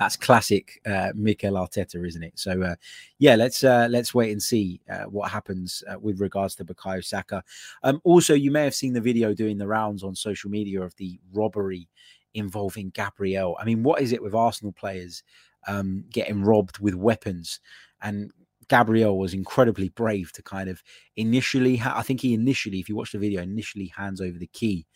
that's 0.03 0.17
classic 0.17 0.81
uh, 0.87 1.12
Mikel 1.15 1.55
Arteta, 1.55 2.07
isn't 2.07 2.23
it? 2.23 2.38
So 2.38 2.62
uh, 2.62 2.75
yeah, 3.19 3.37
let's 3.37 3.62
uh, 3.62 3.88
let's 3.91 4.15
wait 4.15 4.33
and 4.33 4.43
see 4.43 4.81
uh, 4.91 5.05
what 5.05 5.31
happens 5.31 5.83
uh, 5.88 5.99
with 5.99 6.21
regards 6.21 6.55
to 6.57 6.65
Bukayo 6.65 7.05
Saka. 7.05 7.43
Um, 7.83 8.01
also, 8.05 8.35
you 8.35 8.51
may 8.51 8.65
have 8.65 8.75
seen 8.75 8.93
the 8.93 9.01
video 9.01 9.33
doing 9.33 9.59
the 9.59 9.67
rounds 9.67 10.03
on 10.03 10.15
social 10.15 10.51
media 10.51 10.83
of 10.83 10.95
the 10.97 11.21
robbery 11.33 11.88
involving 12.35 12.91
Gabriel. 12.91 13.57
I 13.61 13.65
mean, 13.65 13.83
what 13.83 14.01
is 14.01 14.12
it 14.12 14.23
with 14.23 14.35
Arsenal 14.35 14.73
players 14.73 15.23
um, 15.69 16.05
getting 16.11 16.43
robbed 16.43 16.79
with 16.79 16.95
weapons? 16.95 17.61
And 18.01 18.33
Gabriel 18.69 19.19
was 19.19 19.35
incredibly 19.35 19.91
brave 19.91 20.33
to 20.33 20.43
kind 20.43 20.69
of 20.69 20.83
initially, 21.17 21.77
ha- 21.77 21.95
I 21.97 22.03
think 22.03 22.21
he 22.21 22.35
initially, 22.35 22.81
if 22.81 22.88
you 22.88 22.97
watch 22.97 23.12
the 23.12 23.19
video, 23.19 23.43
initially 23.43 23.93
hands 23.95 24.21
over 24.21 24.38
the 24.38 24.47
key 24.49 24.87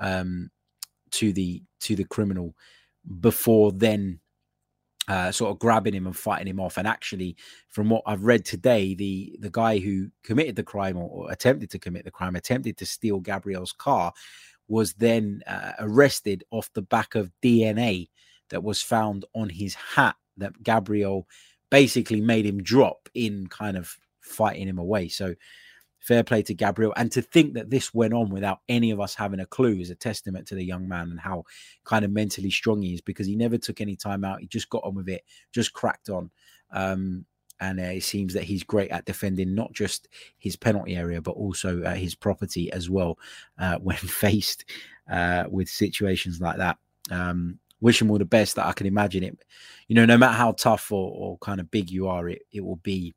um, 0.00 0.50
to 1.10 1.32
the 1.32 1.62
to 1.80 1.96
the 1.96 2.04
criminal 2.04 2.54
before 3.20 3.72
then 3.72 4.20
uh, 5.08 5.30
sort 5.30 5.50
of 5.50 5.58
grabbing 5.58 5.94
him 5.94 6.06
and 6.06 6.16
fighting 6.16 6.48
him 6.48 6.60
off. 6.60 6.78
And 6.78 6.88
actually, 6.88 7.36
from 7.68 7.88
what 7.88 8.02
I've 8.06 8.24
read 8.24 8.44
today, 8.44 8.94
the 8.94 9.36
the 9.40 9.50
guy 9.50 9.78
who 9.78 10.10
committed 10.22 10.56
the 10.56 10.62
crime 10.62 10.96
or, 10.96 11.08
or 11.08 11.32
attempted 11.32 11.70
to 11.70 11.78
commit 11.78 12.04
the 12.04 12.10
crime, 12.10 12.36
attempted 12.36 12.76
to 12.78 12.86
steal 12.86 13.20
Gabriel's 13.20 13.72
car, 13.72 14.12
was 14.68 14.94
then 14.94 15.42
uh, 15.46 15.72
arrested 15.78 16.44
off 16.50 16.72
the 16.72 16.82
back 16.82 17.14
of 17.14 17.30
DNA 17.42 18.08
that 18.50 18.62
was 18.62 18.82
found 18.82 19.24
on 19.34 19.48
his 19.48 19.74
hat 19.74 20.16
that 20.36 20.62
Gabriel 20.62 21.26
basically 21.70 22.20
made 22.20 22.46
him 22.46 22.62
drop 22.62 23.08
in 23.14 23.46
kind 23.48 23.76
of 23.76 23.96
fighting 24.20 24.68
him 24.68 24.78
away. 24.78 25.08
So 25.08 25.34
fair 26.06 26.22
play 26.22 26.40
to 26.40 26.54
Gabriel. 26.54 26.94
And 26.96 27.10
to 27.12 27.20
think 27.20 27.54
that 27.54 27.68
this 27.68 27.92
went 27.92 28.14
on 28.14 28.30
without 28.30 28.60
any 28.68 28.92
of 28.92 29.00
us 29.00 29.14
having 29.14 29.40
a 29.40 29.46
clue 29.46 29.80
is 29.80 29.90
a 29.90 29.96
testament 29.96 30.46
to 30.48 30.54
the 30.54 30.64
young 30.64 30.86
man 30.86 31.10
and 31.10 31.18
how 31.18 31.44
kind 31.84 32.04
of 32.04 32.12
mentally 32.12 32.50
strong 32.50 32.80
he 32.80 32.94
is 32.94 33.00
because 33.00 33.26
he 33.26 33.34
never 33.34 33.58
took 33.58 33.80
any 33.80 33.96
time 33.96 34.24
out. 34.24 34.40
He 34.40 34.46
just 34.46 34.70
got 34.70 34.84
on 34.84 34.94
with 34.94 35.08
it, 35.08 35.24
just 35.52 35.72
cracked 35.72 36.08
on. 36.08 36.30
Um, 36.70 37.24
and 37.58 37.80
uh, 37.80 37.84
it 37.84 38.04
seems 38.04 38.34
that 38.34 38.44
he's 38.44 38.62
great 38.62 38.90
at 38.90 39.04
defending 39.04 39.54
not 39.54 39.72
just 39.72 40.08
his 40.38 40.56
penalty 40.56 40.94
area 40.94 41.22
but 41.22 41.32
also 41.32 41.82
uh, 41.82 41.94
his 41.94 42.14
property 42.14 42.70
as 42.70 42.88
well 42.88 43.18
uh, 43.58 43.76
when 43.82 43.96
faced 43.96 44.64
uh, 45.10 45.44
with 45.50 45.68
situations 45.68 46.40
like 46.40 46.58
that. 46.58 46.78
Um, 47.10 47.58
wish 47.80 48.00
him 48.00 48.10
all 48.12 48.18
the 48.18 48.24
best 48.24 48.54
that 48.56 48.66
I 48.66 48.72
can 48.72 48.86
imagine 48.86 49.24
it. 49.24 49.38
You 49.88 49.96
know, 49.96 50.04
no 50.04 50.16
matter 50.16 50.34
how 50.34 50.52
tough 50.52 50.92
or, 50.92 51.10
or 51.10 51.38
kind 51.38 51.58
of 51.58 51.70
big 51.70 51.90
you 51.90 52.06
are, 52.06 52.28
it, 52.28 52.42
it 52.52 52.64
will 52.64 52.76
be 52.76 53.14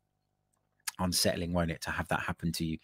unsettling, 1.00 1.52
won't 1.52 1.70
it, 1.70 1.80
to 1.82 1.90
have 1.90 2.08
that 2.08 2.20
happen 2.20 2.52
to 2.52 2.64
you 2.64 2.78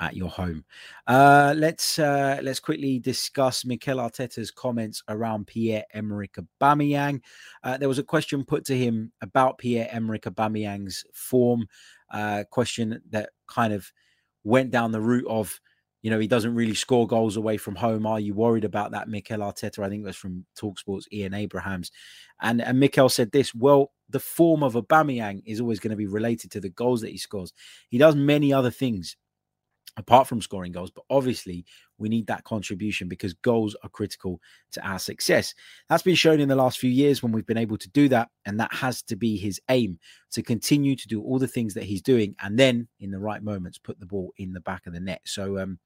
at 0.00 0.16
your 0.16 0.30
home. 0.30 0.64
Uh, 1.06 1.54
let's 1.56 1.98
uh, 1.98 2.40
let's 2.42 2.60
quickly 2.60 2.98
discuss 2.98 3.64
Mikel 3.64 3.98
Arteta's 3.98 4.50
comments 4.50 5.02
around 5.08 5.46
Pierre 5.46 5.84
Emerick 5.94 6.38
Aubameyang. 6.38 7.20
Uh, 7.62 7.76
there 7.76 7.88
was 7.88 7.98
a 7.98 8.04
question 8.04 8.44
put 8.44 8.64
to 8.64 8.76
him 8.76 9.12
about 9.20 9.58
Pierre 9.58 9.88
Emerick 9.90 10.22
Aubameyang's 10.22 11.04
form. 11.12 11.66
Uh, 12.10 12.44
question 12.50 13.00
that 13.10 13.30
kind 13.46 13.72
of 13.72 13.92
went 14.42 14.70
down 14.70 14.90
the 14.90 15.00
route 15.00 15.26
of 15.28 15.60
you 16.02 16.10
know, 16.10 16.18
he 16.18 16.26
doesn't 16.26 16.54
really 16.54 16.74
score 16.74 17.06
goals 17.06 17.36
away 17.36 17.56
from 17.56 17.76
home. 17.76 18.06
Are 18.06 18.20
you 18.20 18.34
worried 18.34 18.64
about 18.64 18.92
that, 18.92 19.08
Mikel 19.08 19.40
Arteta? 19.40 19.84
I 19.84 19.88
think 19.88 20.04
that's 20.04 20.16
from 20.16 20.46
Talksport's 20.58 21.06
Ian 21.12 21.34
Abrahams. 21.34 21.90
And, 22.40 22.62
and 22.62 22.80
Mikel 22.80 23.08
said 23.08 23.32
this, 23.32 23.54
well, 23.54 23.92
the 24.08 24.20
form 24.20 24.62
of 24.62 24.74
Aubameyang 24.74 25.42
is 25.46 25.60
always 25.60 25.78
going 25.78 25.90
to 25.90 25.96
be 25.96 26.06
related 26.06 26.50
to 26.52 26.60
the 26.60 26.70
goals 26.70 27.02
that 27.02 27.10
he 27.10 27.18
scores. 27.18 27.52
He 27.88 27.98
does 27.98 28.16
many 28.16 28.52
other 28.52 28.70
things 28.70 29.16
apart 29.96 30.26
from 30.26 30.40
scoring 30.40 30.72
goals. 30.72 30.90
But 30.90 31.04
obviously, 31.10 31.64
we 31.98 32.08
need 32.08 32.26
that 32.26 32.44
contribution 32.44 33.08
because 33.08 33.34
goals 33.34 33.76
are 33.82 33.88
critical 33.88 34.40
to 34.72 34.86
our 34.86 34.98
success. 34.98 35.54
That's 35.88 36.02
been 36.02 36.14
shown 36.14 36.40
in 36.40 36.48
the 36.48 36.56
last 36.56 36.78
few 36.78 36.90
years 36.90 37.22
when 37.22 37.32
we've 37.32 37.46
been 37.46 37.58
able 37.58 37.76
to 37.78 37.90
do 37.90 38.08
that. 38.08 38.28
And 38.46 38.58
that 38.60 38.72
has 38.72 39.02
to 39.04 39.16
be 39.16 39.36
his 39.36 39.60
aim 39.68 39.98
to 40.32 40.42
continue 40.42 40.96
to 40.96 41.08
do 41.08 41.22
all 41.22 41.38
the 41.38 41.46
things 41.48 41.74
that 41.74 41.84
he's 41.84 42.02
doing 42.02 42.34
and 42.40 42.58
then 42.58 42.88
in 43.00 43.10
the 43.10 43.18
right 43.18 43.42
moments 43.42 43.78
put 43.78 43.98
the 44.00 44.06
ball 44.06 44.32
in 44.38 44.52
the 44.52 44.60
back 44.60 44.86
of 44.86 44.92
the 44.92 45.00
net. 45.00 45.20
So, 45.24 45.58
um, 45.58 45.78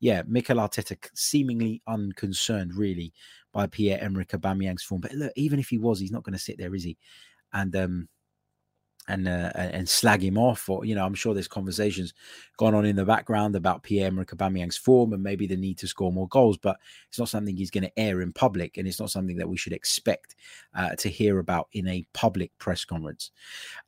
yeah, 0.00 0.22
Mikel 0.26 0.58
Arteta 0.58 0.96
seemingly 1.14 1.82
unconcerned 1.86 2.74
really 2.74 3.12
by 3.52 3.66
Pierre 3.66 3.98
Emerick 4.00 4.28
Aubameyang's 4.28 4.82
form. 4.82 5.00
But 5.00 5.12
look, 5.12 5.32
even 5.36 5.58
if 5.58 5.68
he 5.68 5.78
was, 5.78 5.98
he's 5.98 6.12
not 6.12 6.22
going 6.22 6.34
to 6.34 6.38
sit 6.38 6.58
there, 6.58 6.74
is 6.74 6.84
he? 6.84 6.98
And 7.52 7.74
um, 7.74 8.08
and 9.08 9.28
uh, 9.28 9.52
and 9.54 9.88
slag 9.88 10.22
him 10.22 10.36
off, 10.36 10.68
or 10.68 10.84
you 10.84 10.94
know, 10.94 11.04
I'm 11.04 11.14
sure 11.14 11.34
there's 11.34 11.48
conversations 11.48 12.14
gone 12.56 12.74
on 12.74 12.84
in 12.84 12.96
the 12.96 13.04
background 13.04 13.54
about 13.54 13.82
Pierre-Emerick 13.82 14.30
Aubameyang's 14.30 14.76
form 14.76 15.12
and 15.12 15.22
maybe 15.22 15.46
the 15.46 15.56
need 15.56 15.78
to 15.78 15.88
score 15.88 16.12
more 16.12 16.28
goals, 16.28 16.58
but 16.58 16.78
it's 17.08 17.18
not 17.18 17.28
something 17.28 17.56
he's 17.56 17.70
going 17.70 17.84
to 17.84 17.98
air 17.98 18.20
in 18.20 18.32
public, 18.32 18.76
and 18.76 18.88
it's 18.88 19.00
not 19.00 19.10
something 19.10 19.36
that 19.36 19.48
we 19.48 19.56
should 19.56 19.72
expect 19.72 20.34
uh, 20.74 20.94
to 20.96 21.08
hear 21.08 21.38
about 21.38 21.68
in 21.72 21.86
a 21.88 22.06
public 22.12 22.50
press 22.58 22.84
conference. 22.84 23.30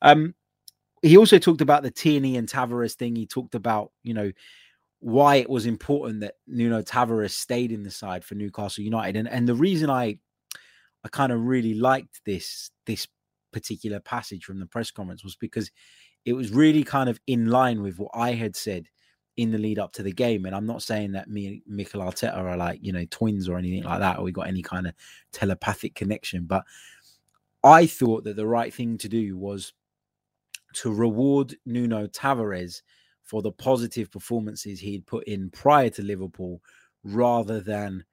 Um, 0.02 0.35
he 1.02 1.16
also 1.16 1.38
talked 1.38 1.61
about 1.61 1.83
the 1.83 1.90
Tierney 1.90 2.37
and 2.37 2.48
Tavares 2.48 2.94
thing. 2.94 3.16
He 3.16 3.26
talked 3.26 3.54
about 3.54 3.92
you 4.02 4.14
know 4.14 4.33
why 5.00 5.37
it 5.37 5.48
was 5.48 5.66
important 5.66 6.20
that 6.20 6.35
Nuno 6.46 6.83
Tavares 6.83 7.31
stayed 7.31 7.70
in 7.70 7.83
the 7.83 7.90
side 7.90 8.24
for 8.24 8.35
Newcastle 8.35 8.85
United, 8.85 9.16
and 9.16 9.28
and 9.28 9.48
the 9.48 9.54
reason 9.54 9.90
I 9.90 10.18
I 11.04 11.09
kind 11.09 11.33
of 11.33 11.44
really 11.44 11.74
liked 11.74 12.20
this 12.24 12.70
this 12.87 13.07
particular 13.52 14.00
passage 14.00 14.44
from 14.44 14.61
the 14.61 14.66
press 14.66 14.90
conference 14.90 15.24
was 15.24 15.37
because 15.37 15.70
it 16.24 16.32
was 16.32 16.50
really 16.50 16.84
kind 16.84 17.08
of 17.08 17.20
in 17.26 17.46
line 17.46 17.82
with 17.82 17.98
what 17.98 18.11
I 18.14 18.32
had 18.32 18.56
said 18.56 18.88
in 19.37 19.52
the 19.52 19.58
lead 19.58 19.78
up 19.78 19.92
to 19.92 20.02
the 20.02 20.12
game. 20.12 20.44
And 20.44 20.54
I'm 20.54 20.66
not 20.66 20.82
saying 20.82 21.12
that 21.12 21.30
me 21.30 21.46
and 21.46 21.62
Mikel 21.66 22.02
Arteta 22.02 22.37
are 22.37 22.56
like, 22.56 22.80
you 22.82 22.92
know, 22.92 23.04
twins 23.11 23.48
or 23.48 23.56
anything 23.56 23.84
like 23.84 24.00
that, 24.00 24.18
or 24.18 24.24
we 24.24 24.32
got 24.32 24.48
any 24.48 24.62
kind 24.62 24.87
of 24.87 24.94
telepathic 25.32 25.94
connection. 25.94 26.44
But 26.44 26.64
I 27.62 27.87
thought 27.87 28.24
that 28.24 28.37
the 28.37 28.46
right 28.46 28.74
thing 28.74 28.98
to 28.98 29.08
do 29.08 29.37
was 29.37 29.72
to 30.74 30.92
reward 30.92 31.56
Nuno 31.64 32.06
Tavares 32.08 32.82
for 33.22 33.42
the 33.42 33.52
positive 33.52 34.11
performances 34.11 34.80
he'd 34.80 35.06
put 35.06 35.24
in 35.24 35.50
prior 35.50 35.90
to 35.90 36.02
Liverpool 36.02 36.61
rather 37.04 37.61
than 37.61 38.04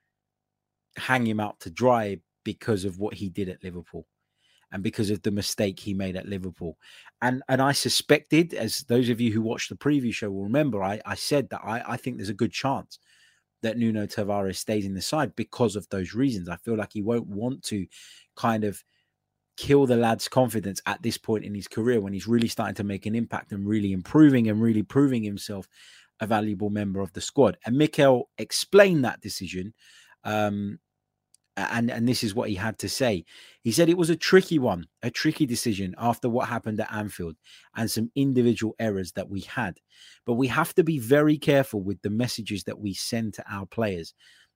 hang 0.97 1.25
him 1.25 1.39
out 1.39 1.59
to 1.61 1.69
dry 1.69 2.19
because 2.43 2.85
of 2.85 2.99
what 2.99 3.13
he 3.15 3.29
did 3.29 3.49
at 3.49 3.63
Liverpool 3.63 4.05
and 4.75 4.83
because 4.83 5.09
of 5.09 5.21
the 5.21 5.31
mistake 5.31 5.79
he 5.79 5.93
made 5.93 6.17
at 6.17 6.27
Liverpool. 6.27 6.77
And 7.21 7.41
and 7.47 7.61
I 7.61 7.71
suspected, 7.71 8.53
as 8.53 8.81
those 8.89 9.07
of 9.07 9.21
you 9.21 9.31
who 9.31 9.41
watched 9.41 9.69
the 9.69 9.77
preview 9.77 10.13
show 10.13 10.29
will 10.29 10.43
remember, 10.43 10.83
I, 10.83 10.99
I 11.05 11.15
said 11.15 11.49
that 11.49 11.61
I, 11.63 11.81
I 11.87 11.97
think 11.97 12.17
there's 12.17 12.27
a 12.27 12.33
good 12.33 12.51
chance 12.51 12.99
that 13.61 13.77
Nuno 13.77 14.05
Tavares 14.05 14.57
stays 14.57 14.85
in 14.85 14.93
the 14.93 15.01
side 15.01 15.33
because 15.37 15.77
of 15.77 15.87
those 15.87 16.13
reasons. 16.13 16.49
I 16.49 16.57
feel 16.57 16.75
like 16.75 16.91
he 16.91 17.01
won't 17.01 17.27
want 17.27 17.63
to 17.63 17.87
kind 18.35 18.65
of 18.65 18.83
kill 19.55 19.85
the 19.85 19.95
lad's 19.95 20.27
confidence 20.27 20.81
at 20.85 21.01
this 21.01 21.17
point 21.17 21.45
in 21.45 21.55
his 21.55 21.69
career 21.69 22.01
when 22.01 22.11
he's 22.11 22.27
really 22.27 22.49
starting 22.49 22.75
to 22.75 22.83
make 22.83 23.05
an 23.05 23.15
impact 23.15 23.53
and 23.53 23.65
really 23.65 23.93
improving 23.93 24.49
and 24.49 24.61
really 24.61 24.83
proving 24.83 25.23
himself 25.23 25.69
a 26.19 26.27
valuable 26.27 26.69
member 26.69 26.99
of 26.99 27.13
the 27.13 27.21
squad. 27.21 27.57
And 27.65 27.77
Mikel 27.77 28.29
explained 28.37 29.05
that 29.05 29.21
decision 29.21 29.73
um, 30.25 30.79
and 31.57 31.89
and 31.89 32.07
this 32.07 32.23
is 32.23 32.35
what 32.35 32.49
he 32.49 32.55
had 32.55 32.77
to 32.79 32.89
say. 32.89 33.25
He 33.61 33.71
said 33.71 33.89
it 33.89 33.97
was 33.97 34.09
a 34.09 34.15
tricky 34.15 34.59
one, 34.59 34.85
a 35.03 35.09
tricky 35.09 35.45
decision 35.45 35.95
after 35.97 36.29
what 36.29 36.49
happened 36.49 36.79
at 36.79 36.91
Anfield 36.91 37.35
and 37.75 37.89
some 37.89 38.11
individual 38.15 38.75
errors 38.79 39.13
that 39.13 39.29
we 39.29 39.41
had. 39.41 39.79
But 40.25 40.33
we 40.33 40.47
have 40.47 40.73
to 40.75 40.83
be 40.83 40.99
very 40.99 41.37
careful 41.37 41.81
with 41.81 42.01
the 42.01 42.09
messages 42.09 42.63
that 42.65 42.79
we 42.79 42.93
send 42.93 43.33
to 43.35 43.43
our 43.49 43.65
players. 43.65 44.13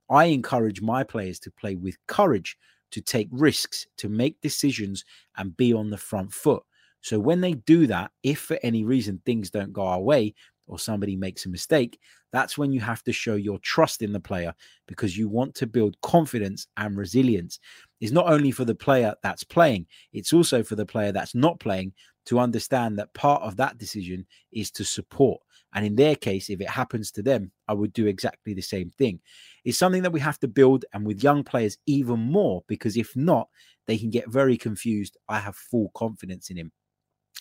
I 0.10 0.26
encourage 0.26 0.82
my 0.82 1.04
players 1.04 1.40
to 1.42 1.52
play 1.52 1.76
with 1.76 1.98
courage, 2.08 2.58
to 2.92 3.02
take 3.02 3.30
risks, 3.32 3.88
to 3.98 4.10
make 4.10 4.42
decisions 4.42 5.06
and 5.38 5.56
be 5.56 5.74
on 5.74 5.92
the 5.92 5.98
front 5.98 6.34
foot. 6.34 6.64
So 7.02 7.20
when 7.20 7.42
they 7.42 7.54
do 7.54 7.88
that, 7.88 8.12
if 8.24 8.40
for 8.40 8.60
any 8.62 8.84
reason 8.84 9.22
things 9.26 9.50
don't 9.50 9.72
go 9.72 9.84
our 9.84 10.02
way, 10.02 10.34
or 10.70 10.80
somebody 10.80 11.16
makes 11.16 11.46
a 11.46 11.50
mistake, 11.50 12.00
that's 12.32 12.58
when 12.58 12.72
you 12.72 12.80
have 12.80 13.04
to 13.04 13.12
show 13.12 13.36
your 13.36 13.60
trust 13.60 14.02
in 14.02 14.14
the 14.14 14.20
player 14.20 14.54
because 14.88 15.18
you 15.18 15.28
want 15.28 15.56
to 15.56 15.68
build 15.68 16.00
confidence 16.02 16.68
and 16.78 16.96
resilience. 16.98 17.60
It's 18.00 18.12
not 18.12 18.32
only 18.32 18.52
for 18.52 18.66
the 18.66 18.76
player 18.76 19.16
that's 19.24 19.44
playing, 19.44 19.88
it's 20.14 20.32
also 20.32 20.64
for 20.64 20.76
the 20.76 20.86
player 20.86 21.12
that's 21.12 21.36
not 21.36 21.60
playing 21.60 21.94
to 22.28 22.40
understand 22.40 22.98
that 23.00 23.14
part 23.14 23.42
of 23.42 23.58
that 23.58 23.78
decision 23.78 24.26
is 24.52 24.72
to 24.72 24.86
support. 24.86 25.42
And 25.74 25.86
in 25.86 25.96
their 25.96 26.16
case, 26.16 26.50
if 26.50 26.62
it 26.62 26.70
happens 26.70 27.12
to 27.12 27.22
them, 27.22 27.52
I 27.68 27.74
would 27.74 27.94
do 27.94 28.08
exactly 28.08 28.54
the 28.54 28.62
same 28.62 28.90
thing. 28.92 29.20
It's 29.66 29.78
something 29.78 30.04
that 30.04 30.12
we 30.12 30.20
have 30.20 30.40
to 30.40 30.48
build, 30.48 30.86
and 30.94 31.06
with 31.06 31.24
young 31.24 31.44
players, 31.44 31.78
even 31.86 32.20
more, 32.20 32.64
because 32.68 32.98
if 32.98 33.16
not, 33.16 33.50
they 33.86 33.98
can 33.98 34.10
get 34.10 34.30
very 34.30 34.58
confused. 34.58 35.18
I 35.28 35.40
have 35.40 35.56
full 35.56 35.92
confidence 35.96 36.50
in 36.50 36.58
him. 36.58 36.72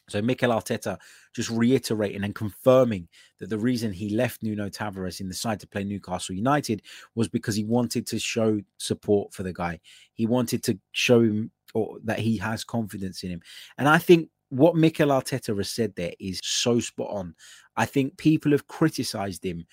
So 0.09 0.23
Mikel 0.23 0.51
Arteta 0.51 0.99
just 1.35 1.51
reiterating 1.51 2.25
and 2.25 2.35
confirming 2.35 3.09
that 3.39 3.51
the 3.51 3.59
reason 3.59 3.93
he 3.93 4.11
left 4.11 4.43
Nuno 4.43 4.69
Tavares 4.69 5.21
in 5.21 5.29
the 5.29 5.35
side 5.35 5.61
to 5.61 5.67
play 5.67 5.85
Newcastle 5.85 6.35
United 6.35 6.83
was 7.15 7.29
because 7.29 7.55
he 7.55 7.65
wanted 7.65 8.07
to 8.09 8.19
show 8.19 8.61
support 8.79 9.33
for 9.33 9.43
the 9.43 9.53
guy. 9.53 9.81
He 10.15 10.27
wanted 10.27 10.63
to 10.65 10.79
show 10.93 11.21
him 11.21 11.51
or 11.75 11.99
that 12.05 12.19
he 12.19 12.37
has 12.39 12.65
confidence 12.65 13.23
in 13.23 13.31
him. 13.31 13.43
And 13.77 13.89
I 13.89 13.99
think 13.99 14.31
what 14.49 14.77
Mikel 14.77 15.09
Arteta 15.09 15.57
has 15.57 15.71
said 15.71 15.95
there 15.95 16.15
is 16.19 16.41
so 16.43 16.81
spot 16.81 17.11
on. 17.11 17.35
I 17.77 17.85
think 17.85 18.17
people 18.17 18.53
have 18.53 18.67
criticized 18.67 19.45
him 19.45 19.67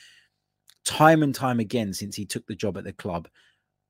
time 0.83 1.23
and 1.23 1.33
time 1.33 1.59
again 1.59 1.93
since 1.93 2.15
he 2.15 2.25
took 2.25 2.45
the 2.45 2.55
job 2.55 2.77
at 2.77 2.83
the 2.83 2.93
club 2.93 3.27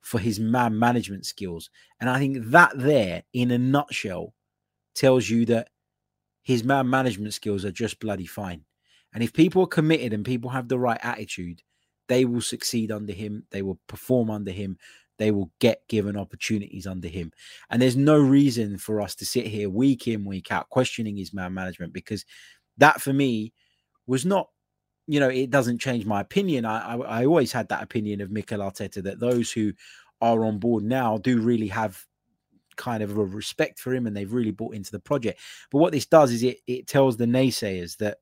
for 0.02 0.20
his 0.20 0.40
man 0.40 0.78
management 0.78 1.26
skills. 1.26 1.70
And 2.00 2.10
I 2.10 2.20
think 2.20 2.38
that 2.52 2.74
there 2.76 3.24
in 3.34 3.52
a 3.52 3.58
nutshell 3.58 4.34
tells 4.94 5.28
you 5.30 5.46
that 5.48 5.70
his 6.46 6.64
man 6.64 6.88
management 6.88 7.34
skills 7.34 7.66
are 7.66 7.72
just 7.72 8.00
bloody 8.00 8.28
fine. 8.28 8.64
And 9.14 9.24
if 9.24 9.34
people 9.34 9.64
are 9.64 9.68
committed 9.68 10.14
and 10.14 10.24
people 10.24 10.52
have 10.52 10.68
the 10.68 10.78
right 10.78 11.00
attitude, 11.02 11.64
they 12.08 12.24
will 12.24 12.42
succeed 12.42 12.92
under 12.92 13.14
him. 13.14 13.46
They 13.50 13.64
will 13.64 13.80
perform 13.88 14.30
under 14.30 14.52
him. 14.52 14.78
They 15.18 15.32
will 15.32 15.50
get 15.60 15.88
given 15.88 16.16
opportunities 16.16 16.86
under 16.86 17.08
him. 17.08 17.32
And 17.72 17.82
there's 17.82 17.96
no 17.96 18.20
reason 18.20 18.78
for 18.78 19.02
us 19.02 19.16
to 19.16 19.26
sit 19.26 19.48
here 19.48 19.72
week 19.72 20.08
in, 20.08 20.24
week 20.24 20.52
out, 20.52 20.70
questioning 20.70 21.18
his 21.18 21.34
man 21.34 21.52
management 21.54 21.94
because 21.94 22.26
that 22.78 23.02
for 23.02 23.12
me 23.12 23.52
was 24.06 24.24
not, 24.24 24.50
you 25.08 25.20
know, 25.20 25.30
it 25.30 25.50
doesn't 25.50 25.82
change 25.82 26.06
my 26.06 26.22
opinion. 26.22 26.64
I, 26.64 26.94
I, 26.94 27.22
I 27.22 27.26
always 27.26 27.52
had 27.52 27.70
that 27.70 27.82
opinion 27.82 28.22
of 28.22 28.30
Mikel 28.30 28.60
Arteta 28.60 29.02
that 29.02 29.20
those 29.20 29.52
who 29.52 29.74
are 30.22 30.46
on 30.46 30.60
board 30.60 30.84
now 30.84 31.18
do 31.18 31.42
really 31.42 31.70
have 31.70 32.06
kind 32.76 33.04
of 33.04 33.18
a 33.18 33.26
respect 33.26 33.80
for 33.80 33.94
him 33.94 34.08
and 34.08 34.16
they've 34.16 34.34
really 34.34 34.52
bought 34.52 34.76
into 34.76 34.92
the 34.92 35.00
project. 35.00 35.40
But 35.72 35.80
what 35.80 35.92
this 35.92 36.06
does 36.06 36.32
is 36.32 36.44
it 36.44 36.60
it 36.68 36.88
tells 36.88 37.18
the 37.18 37.26
naysayers 37.26 37.98
that, 37.98 38.18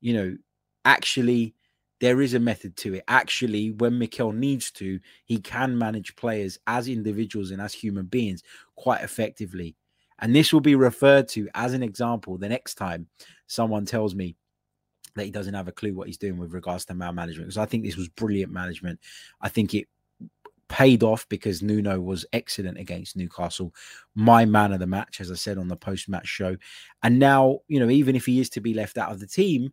you 0.00 0.14
know, 0.14 0.36
actually 0.84 1.54
there 2.00 2.20
is 2.20 2.34
a 2.34 2.40
method 2.40 2.76
to 2.76 2.94
it. 2.94 3.04
Actually, 3.08 3.70
when 3.70 3.98
Mikel 3.98 4.32
needs 4.32 4.70
to, 4.72 5.00
he 5.24 5.38
can 5.38 5.78
manage 5.78 6.16
players 6.16 6.58
as 6.66 6.88
individuals 6.88 7.50
and 7.50 7.62
as 7.62 7.72
human 7.72 8.06
beings 8.06 8.42
quite 8.76 9.02
effectively. 9.02 9.76
And 10.18 10.34
this 10.34 10.52
will 10.52 10.60
be 10.60 10.74
referred 10.74 11.28
to 11.28 11.48
as 11.54 11.72
an 11.74 11.82
example 11.82 12.36
the 12.36 12.48
next 12.48 12.74
time 12.74 13.08
someone 13.46 13.84
tells 13.84 14.14
me 14.14 14.36
that 15.14 15.24
he 15.24 15.30
doesn't 15.30 15.54
have 15.54 15.68
a 15.68 15.72
clue 15.72 15.94
what 15.94 16.06
he's 16.06 16.18
doing 16.18 16.36
with 16.36 16.52
regards 16.52 16.84
to 16.86 16.94
man 16.94 17.14
management. 17.14 17.48
Because 17.48 17.58
I 17.58 17.66
think 17.66 17.84
this 17.84 17.96
was 17.96 18.08
brilliant 18.08 18.52
management. 18.52 19.00
I 19.40 19.48
think 19.48 19.74
it 19.74 19.86
paid 20.68 21.02
off 21.02 21.28
because 21.28 21.62
Nuno 21.62 22.00
was 22.00 22.26
excellent 22.32 22.78
against 22.78 23.16
Newcastle. 23.16 23.74
My 24.14 24.44
man 24.44 24.72
of 24.72 24.80
the 24.80 24.86
match, 24.86 25.20
as 25.20 25.30
I 25.30 25.34
said 25.34 25.58
on 25.58 25.68
the 25.68 25.76
post 25.76 26.08
match 26.08 26.26
show. 26.26 26.56
And 27.02 27.18
now, 27.18 27.60
you 27.68 27.80
know, 27.80 27.90
even 27.90 28.16
if 28.16 28.26
he 28.26 28.40
is 28.40 28.50
to 28.50 28.60
be 28.60 28.74
left 28.74 28.98
out 28.98 29.12
of 29.12 29.20
the 29.20 29.26
team, 29.26 29.72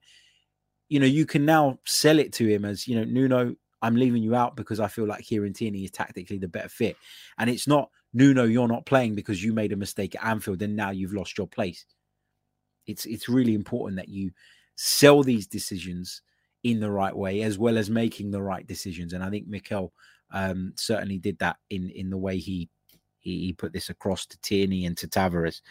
you 0.90 1.00
know, 1.00 1.06
you 1.06 1.26
can 1.26 1.46
now 1.46 1.80
sell 1.86 2.20
it 2.20 2.34
to 2.34 2.48
him 2.48 2.66
as, 2.66 2.88
you 2.88 2.96
know, 2.96 3.06
Nuno, 3.06 3.56
I'm 3.82 3.96
leaving 3.96 4.22
you 4.22 4.36
out 4.36 4.56
because 4.56 4.80
I 4.80 4.88
feel 4.88 5.08
like 5.08 5.24
Kieran 5.24 5.54
Tierney 5.54 5.84
is 5.84 5.92
tactically 5.92 6.38
the 6.38 6.48
better 6.48 6.70
fit. 6.70 6.98
And 7.38 7.50
it's 7.50 7.68
not 7.68 7.90
Nuno, 8.14 8.44
you're 8.44 8.68
not 8.68 8.86
playing 8.86 9.16
because 9.16 9.44
you 9.44 9.54
made 9.54 9.72
a 9.72 9.78
mistake 9.78 10.16
at 10.16 10.26
Anfield 10.26 10.62
and 10.62 10.76
now 10.76 10.92
you've 10.92 11.14
lost 11.14 11.38
your 11.38 11.48
place. 11.48 11.86
It's 12.88 13.06
it's 13.06 13.30
really 13.30 13.54
important 13.54 13.98
that 13.98 14.10
you 14.10 14.32
sell 14.76 15.24
these 15.24 15.48
decisions 15.48 16.22
in 16.64 16.80
the 16.80 16.92
right 16.92 17.16
way 17.16 17.42
as 17.42 17.58
well 17.58 17.78
as 17.78 17.90
making 17.90 18.32
the 18.32 18.42
right 18.42 18.66
decisions. 18.68 19.14
And 19.14 19.24
I 19.24 19.30
think 19.30 19.48
Mikel 19.48 19.94
um, 20.32 20.74
certainly 20.76 21.18
did 21.18 21.38
that 21.40 21.58
in 21.70 21.90
in 21.90 22.10
the 22.10 22.18
way 22.18 22.38
he, 22.38 22.70
he, 23.20 23.46
he 23.46 23.54
put 23.54 23.74
this 23.74 23.90
across 23.90 24.26
to 24.28 24.40
Tierney 24.42 24.86
and 24.86 24.98
to 24.98 25.08
Tavares. 25.08 25.62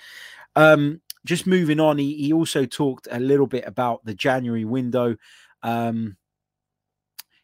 Um, 0.56 1.00
just 1.24 1.46
moving 1.46 1.80
on, 1.80 1.98
he, 1.98 2.14
he 2.14 2.32
also 2.32 2.64
talked 2.64 3.08
a 3.10 3.20
little 3.20 3.46
bit 3.46 3.66
about 3.66 4.04
the 4.04 4.14
January 4.14 4.64
window. 4.64 5.16
Um, 5.62 6.16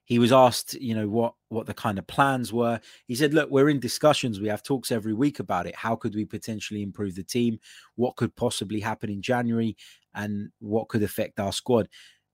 he 0.06 0.20
was 0.20 0.30
asked, 0.32 0.74
you 0.74 0.94
know, 0.94 1.08
what 1.08 1.34
what 1.48 1.66
the 1.66 1.74
kind 1.74 1.98
of 1.98 2.06
plans 2.06 2.52
were. 2.52 2.80
He 3.06 3.16
said, 3.16 3.34
"Look, 3.34 3.50
we're 3.50 3.68
in 3.68 3.80
discussions. 3.80 4.40
We 4.40 4.48
have 4.48 4.62
talks 4.62 4.92
every 4.92 5.12
week 5.12 5.40
about 5.40 5.66
it. 5.66 5.74
How 5.74 5.96
could 5.96 6.14
we 6.14 6.24
potentially 6.24 6.82
improve 6.82 7.16
the 7.16 7.24
team? 7.24 7.58
What 7.96 8.16
could 8.16 8.34
possibly 8.36 8.80
happen 8.80 9.10
in 9.10 9.20
January, 9.20 9.76
and 10.14 10.50
what 10.60 10.88
could 10.88 11.02
affect 11.02 11.40
our 11.40 11.52
squad?" 11.52 11.88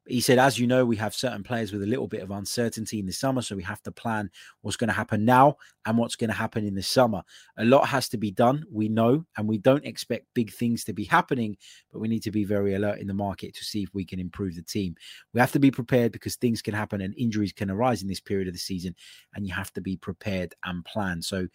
He 0.07 0.21
said, 0.21 0.39
as 0.39 0.59
you 0.59 0.67
know, 0.67 0.85
we 0.85 0.97
have 0.97 1.15
certain 1.15 1.45
players 1.45 1.73
with 1.73 1.83
a 1.83 1.87
little 1.87 2.09
bit 2.09 2.23
of 2.23 2.33
uncertainty 2.33 2.99
in 2.99 3.07
the 3.07 3.13
summer. 3.13 3.41
So 3.41 3.55
we 3.55 3.63
have 3.63 3.83
to 3.83 3.93
plan 3.93 4.31
what's 4.63 4.77
going 4.77 4.89
to 4.89 4.95
happen 4.95 5.25
now 5.25 5.57
and 5.87 5.97
what's 5.97 6.17
going 6.17 6.31
to 6.31 6.37
happen 6.37 6.67
in 6.67 6.75
the 6.75 6.83
summer. 6.83 7.23
A 7.59 7.65
lot 7.65 7.87
has 7.87 8.09
to 8.11 8.19
be 8.19 8.33
done. 8.33 8.65
We 8.71 8.89
know, 8.89 9.25
and 9.37 9.49
we 9.49 9.59
don't 9.59 9.85
expect 9.85 10.27
big 10.35 10.53
things 10.53 10.83
to 10.85 10.93
be 10.93 11.05
happening, 11.05 11.57
but 11.93 12.01
we 12.01 12.09
need 12.09 12.25
to 12.25 12.33
be 12.33 12.45
very 12.45 12.75
alert 12.75 12.99
in 12.99 13.07
the 13.07 13.15
market 13.15 13.55
to 13.55 13.65
see 13.65 13.85
if 13.85 13.95
we 13.95 14.05
can 14.05 14.19
improve 14.19 14.57
the 14.57 14.63
team. 14.63 14.97
We 15.35 15.41
have 15.41 15.53
to 15.53 15.61
be 15.61 15.71
prepared 15.71 16.11
because 16.11 16.35
things 16.35 16.63
can 16.63 16.75
happen 16.75 17.01
and 17.01 17.15
injuries 17.17 17.53
can 17.53 17.71
arise 17.71 18.03
in 18.03 18.09
this 18.09 18.21
period 18.21 18.49
of 18.49 18.55
the 18.55 18.61
season, 18.61 18.97
and 19.35 19.47
you 19.47 19.55
have 19.55 19.73
to 19.75 19.81
be 19.81 19.97
prepared 19.97 20.55
and 20.65 20.85
plan. 20.85 21.23
So, 21.23 21.47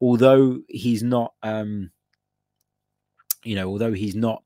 although 0.00 0.58
he's 0.68 1.04
not, 1.04 1.34
um, 1.44 1.92
you 3.44 3.54
know, 3.54 3.68
although 3.68 3.92
he's 3.92 4.16
not 4.16 4.42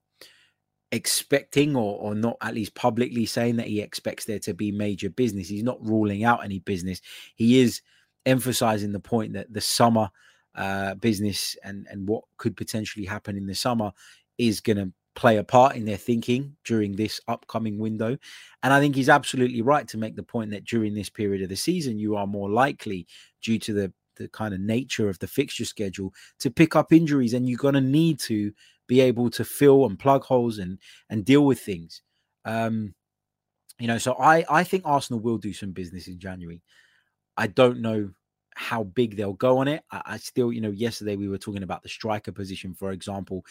expecting 0.93 1.77
or, 1.77 1.99
or 1.99 2.15
not 2.15 2.37
at 2.41 2.55
least 2.55 2.75
publicly 2.75 3.27
saying 3.27 3.57
that 3.57 3.67
he 3.67 3.81
expects 3.81 4.25
there 4.25 4.39
to 4.39 4.55
be 4.55 4.71
major 4.71 5.11
business. 5.11 5.49
He's 5.49 5.63
not 5.63 5.85
ruling 5.85 6.25
out 6.25 6.45
any 6.45 6.61
business. 6.61 7.01
He 7.35 7.61
is 7.61 7.83
emphasizing 8.25 8.93
the 8.93 9.01
point 9.01 9.33
that 9.35 9.53
the 9.53 9.61
summer 9.61 10.11
uh, 10.55 10.95
business 10.95 11.57
and, 11.65 11.87
and 11.91 12.09
what 12.09 12.25
could 12.39 12.57
potentially 12.57 13.05
happen 13.05 13.37
in 13.37 13.47
the 13.47 13.55
summer 13.55 13.93
is 14.39 14.61
going 14.61 14.77
to 14.79 14.93
play 15.15 15.39
a 15.39 15.45
part 15.45 15.77
in 15.77 15.87
their 15.87 15.97
thinking 15.97 16.57
during 16.65 16.95
this 16.95 17.21
upcoming 17.27 17.79
window. 17.79 18.17
And 18.63 18.73
I 18.73 18.81
think 18.81 18.95
he's 18.95 19.09
absolutely 19.09 19.63
right 19.63 19.89
to 19.89 19.99
make 19.99 20.15
the 20.15 20.23
point 20.23 20.51
that 20.51 20.65
during 20.65 20.95
this 20.95 21.11
period 21.11 21.43
of 21.43 21.49
the 21.49 21.57
season, 21.57 21.99
you 21.99 22.17
are 22.17 22.27
more 22.27 22.51
likely, 22.51 23.07
due 23.43 23.59
to 23.61 23.73
the 23.73 23.93
the 24.17 24.29
kind 24.29 24.53
of 24.55 24.61
nature 24.61 25.09
of 25.09 25.19
the 25.19 25.27
fixture 25.27 25.65
schedule, 25.65 26.13
to 26.39 26.51
pick 26.51 26.75
up 26.75 26.93
injuries, 26.93 27.35
and 27.35 27.49
you're 27.49 27.59
going 27.59 27.75
to 27.75 27.81
need 27.81 28.19
to 28.21 28.53
be 28.87 29.01
able 29.01 29.31
to 29.31 29.45
fill 29.45 29.87
and 29.87 29.99
plug 29.99 30.25
holes 30.25 30.59
and 30.59 30.79
and 31.11 31.25
deal 31.25 31.45
with 31.45 31.61
things. 31.61 32.03
Um, 32.45 32.95
you 33.79 33.87
know, 33.87 33.99
so 33.99 34.15
I 34.15 34.45
I 34.49 34.65
think 34.65 34.83
Arsenal 34.85 35.21
will 35.21 35.39
do 35.39 35.53
some 35.53 35.73
business 35.73 36.09
in 36.09 36.19
January. 36.19 36.63
I 37.37 37.47
don't 37.47 37.81
know 37.81 38.11
how 38.55 38.85
big 38.85 39.17
they'll 39.17 39.35
go 39.35 39.59
on 39.59 39.69
it. 39.69 39.83
I, 39.91 40.03
I 40.07 40.17
still, 40.17 40.53
you 40.53 40.61
know, 40.61 40.71
yesterday 40.71 41.17
we 41.17 41.29
were 41.29 41.39
talking 41.39 41.63
about 41.63 41.83
the 41.83 41.89
striker 41.89 42.33
position, 42.33 42.75
for 42.75 42.93
example, 42.93 43.45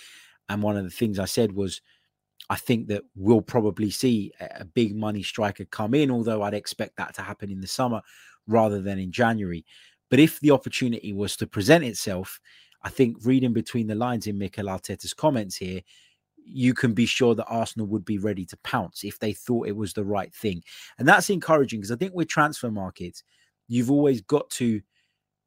and 0.49 0.63
one 0.63 0.77
of 0.77 0.83
the 0.83 0.89
things 0.89 1.19
I 1.19 1.25
said 1.25 1.51
was. 1.51 1.81
I 2.47 2.57
think 2.57 2.89
that 2.89 3.01
we'll 3.15 3.41
probably 3.41 3.89
see 3.89 4.31
a 4.39 4.65
big 4.65 4.95
money 4.95 5.23
striker 5.23 5.65
come 5.65 5.95
in, 5.95 6.11
although 6.11 6.43
I'd 6.43 6.53
expect 6.53 6.97
that 6.97 7.15
to 7.15 7.23
happen 7.23 7.49
in 7.49 7.59
the 7.59 7.65
summer 7.65 8.01
rather 8.45 8.81
than 8.81 8.99
in 8.99 9.11
January. 9.11 9.65
But 10.09 10.19
if 10.19 10.39
the 10.39 10.51
opportunity 10.51 11.13
was 11.13 11.35
to 11.37 11.47
present 11.47 11.83
itself, 11.83 12.39
I 12.83 12.89
think 12.89 13.17
reading 13.23 13.53
between 13.53 13.87
the 13.87 13.95
lines 13.95 14.27
in 14.27 14.37
Mikel 14.37 14.67
Arteta's 14.67 15.13
comments 15.13 15.55
here, 15.55 15.81
you 16.37 16.75
can 16.75 16.93
be 16.93 17.07
sure 17.07 17.33
that 17.33 17.47
Arsenal 17.47 17.87
would 17.87 18.05
be 18.05 18.19
ready 18.19 18.45
to 18.45 18.57
pounce 18.57 19.03
if 19.03 19.17
they 19.17 19.33
thought 19.33 19.67
it 19.67 19.75
was 19.75 19.93
the 19.93 20.05
right 20.05 20.33
thing. 20.33 20.63
And 20.99 21.07
that's 21.07 21.31
encouraging 21.31 21.79
because 21.79 21.91
I 21.91 21.95
think 21.95 22.13
with 22.13 22.27
transfer 22.27 22.69
markets, 22.69 23.23
you've 23.67 23.89
always 23.89 24.21
got 24.21 24.49
to 24.51 24.81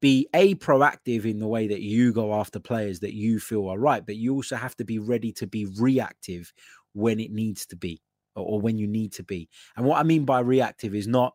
be 0.00 0.28
a 0.34 0.54
proactive 0.56 1.24
in 1.24 1.38
the 1.38 1.46
way 1.46 1.68
that 1.68 1.80
you 1.80 2.12
go 2.12 2.34
after 2.34 2.58
players 2.60 3.00
that 3.00 3.14
you 3.14 3.40
feel 3.40 3.68
are 3.68 3.78
right, 3.78 4.04
but 4.04 4.16
you 4.16 4.34
also 4.34 4.56
have 4.56 4.76
to 4.76 4.84
be 4.84 4.98
ready 4.98 5.32
to 5.32 5.46
be 5.46 5.66
reactive 5.78 6.52
when 6.92 7.20
it 7.20 7.30
needs 7.30 7.66
to 7.66 7.76
be 7.76 8.00
or, 8.34 8.44
or 8.44 8.60
when 8.60 8.78
you 8.78 8.86
need 8.86 9.12
to 9.12 9.22
be. 9.22 9.48
And 9.76 9.86
what 9.86 9.98
I 9.98 10.02
mean 10.02 10.24
by 10.24 10.40
reactive 10.40 10.94
is 10.94 11.06
not 11.08 11.34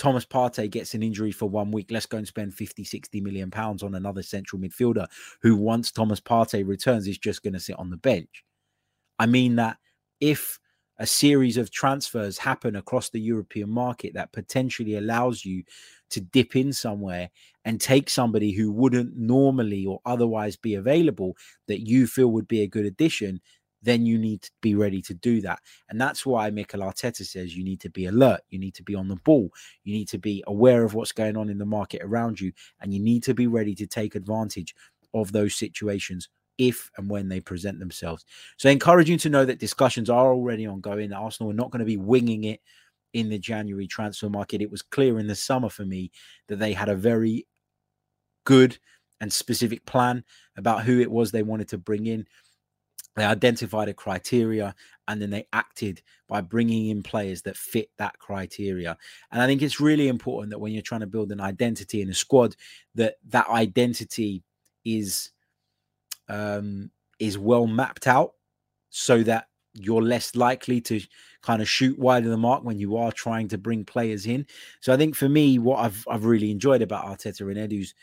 Thomas 0.00 0.24
Partey 0.24 0.70
gets 0.70 0.94
an 0.94 1.02
injury 1.02 1.30
for 1.30 1.46
one 1.46 1.70
week. 1.70 1.90
Let's 1.90 2.06
go 2.06 2.16
and 2.16 2.26
spend 2.26 2.54
50, 2.54 2.84
60 2.84 3.20
million 3.20 3.50
pounds 3.50 3.82
on 3.82 3.94
another 3.94 4.22
central 4.22 4.58
midfielder 4.58 5.06
who, 5.42 5.54
once 5.54 5.92
Thomas 5.92 6.22
Partey 6.22 6.66
returns, 6.66 7.06
is 7.06 7.18
just 7.18 7.42
going 7.42 7.52
to 7.52 7.60
sit 7.60 7.78
on 7.78 7.90
the 7.90 7.98
bench. 7.98 8.42
I 9.18 9.26
mean 9.26 9.56
that 9.56 9.76
if 10.18 10.58
a 10.98 11.06
series 11.06 11.58
of 11.58 11.70
transfers 11.70 12.38
happen 12.38 12.76
across 12.76 13.10
the 13.10 13.20
European 13.20 13.68
market 13.68 14.14
that 14.14 14.32
potentially 14.32 14.96
allows 14.96 15.44
you 15.44 15.64
to 16.08 16.22
dip 16.22 16.56
in 16.56 16.72
somewhere 16.72 17.28
and 17.66 17.78
take 17.78 18.08
somebody 18.08 18.52
who 18.52 18.72
wouldn't 18.72 19.14
normally 19.18 19.84
or 19.84 20.00
otherwise 20.06 20.56
be 20.56 20.76
available 20.76 21.36
that 21.68 21.86
you 21.86 22.06
feel 22.06 22.28
would 22.28 22.48
be 22.48 22.62
a 22.62 22.66
good 22.66 22.86
addition, 22.86 23.38
then 23.82 24.04
you 24.04 24.18
need 24.18 24.42
to 24.42 24.50
be 24.60 24.74
ready 24.74 25.00
to 25.02 25.14
do 25.14 25.40
that. 25.40 25.60
And 25.88 26.00
that's 26.00 26.26
why 26.26 26.50
Mikel 26.50 26.80
Arteta 26.80 27.24
says 27.24 27.56
you 27.56 27.64
need 27.64 27.80
to 27.80 27.90
be 27.90 28.06
alert, 28.06 28.40
you 28.50 28.58
need 28.58 28.74
to 28.74 28.82
be 28.82 28.94
on 28.94 29.08
the 29.08 29.16
ball, 29.16 29.50
you 29.84 29.94
need 29.94 30.08
to 30.08 30.18
be 30.18 30.44
aware 30.46 30.84
of 30.84 30.94
what's 30.94 31.12
going 31.12 31.36
on 31.36 31.48
in 31.48 31.58
the 31.58 31.66
market 31.66 32.02
around 32.02 32.40
you, 32.40 32.52
and 32.80 32.92
you 32.92 33.00
need 33.00 33.22
to 33.24 33.34
be 33.34 33.46
ready 33.46 33.74
to 33.74 33.86
take 33.86 34.14
advantage 34.14 34.74
of 35.14 35.32
those 35.32 35.54
situations 35.54 36.28
if 36.58 36.90
and 36.98 37.08
when 37.08 37.28
they 37.28 37.40
present 37.40 37.78
themselves. 37.78 38.24
So, 38.58 38.68
I 38.68 38.72
encourage 38.72 39.08
you 39.08 39.16
to 39.18 39.30
know 39.30 39.44
that 39.44 39.58
discussions 39.58 40.10
are 40.10 40.32
already 40.32 40.66
ongoing. 40.66 41.12
Arsenal 41.12 41.50
are 41.50 41.54
not 41.54 41.70
going 41.70 41.80
to 41.80 41.86
be 41.86 41.96
winging 41.96 42.44
it 42.44 42.60
in 43.12 43.28
the 43.28 43.38
January 43.38 43.86
transfer 43.86 44.28
market. 44.28 44.62
It 44.62 44.70
was 44.70 44.82
clear 44.82 45.18
in 45.18 45.26
the 45.26 45.34
summer 45.34 45.68
for 45.68 45.84
me 45.84 46.10
that 46.48 46.58
they 46.58 46.72
had 46.72 46.88
a 46.88 46.94
very 46.94 47.46
good 48.44 48.78
and 49.20 49.32
specific 49.32 49.84
plan 49.84 50.24
about 50.56 50.84
who 50.84 51.00
it 51.00 51.10
was 51.10 51.30
they 51.30 51.42
wanted 51.42 51.68
to 51.68 51.78
bring 51.78 52.06
in 52.06 52.26
they 53.16 53.24
identified 53.24 53.88
a 53.88 53.94
criteria 53.94 54.74
and 55.08 55.20
then 55.20 55.30
they 55.30 55.46
acted 55.52 56.00
by 56.28 56.40
bringing 56.40 56.86
in 56.88 57.02
players 57.02 57.42
that 57.42 57.56
fit 57.56 57.90
that 57.98 58.18
criteria 58.18 58.96
and 59.32 59.42
i 59.42 59.46
think 59.46 59.62
it's 59.62 59.80
really 59.80 60.08
important 60.08 60.50
that 60.50 60.58
when 60.58 60.72
you're 60.72 60.82
trying 60.82 61.00
to 61.00 61.06
build 61.06 61.32
an 61.32 61.40
identity 61.40 62.02
in 62.02 62.10
a 62.10 62.14
squad 62.14 62.54
that 62.94 63.16
that 63.26 63.48
identity 63.48 64.42
is 64.84 65.30
um 66.28 66.90
is 67.18 67.36
well 67.36 67.66
mapped 67.66 68.06
out 68.06 68.34
so 68.90 69.22
that 69.22 69.46
you're 69.74 70.02
less 70.02 70.34
likely 70.34 70.80
to 70.80 71.00
kind 71.42 71.62
of 71.62 71.68
shoot 71.68 71.98
wide 71.98 72.24
of 72.24 72.30
the 72.30 72.36
mark 72.36 72.64
when 72.64 72.78
you 72.78 72.96
are 72.96 73.12
trying 73.12 73.48
to 73.48 73.58
bring 73.58 73.84
players 73.84 74.26
in. 74.26 74.46
So 74.80 74.92
I 74.92 74.96
think 74.96 75.14
for 75.14 75.28
me, 75.28 75.58
what 75.58 75.78
I've 75.78 76.04
I've 76.08 76.24
really 76.24 76.50
enjoyed 76.50 76.82
about 76.82 77.06
Arteta 77.06 77.42
and 77.42 77.56
Edu's 77.56 77.94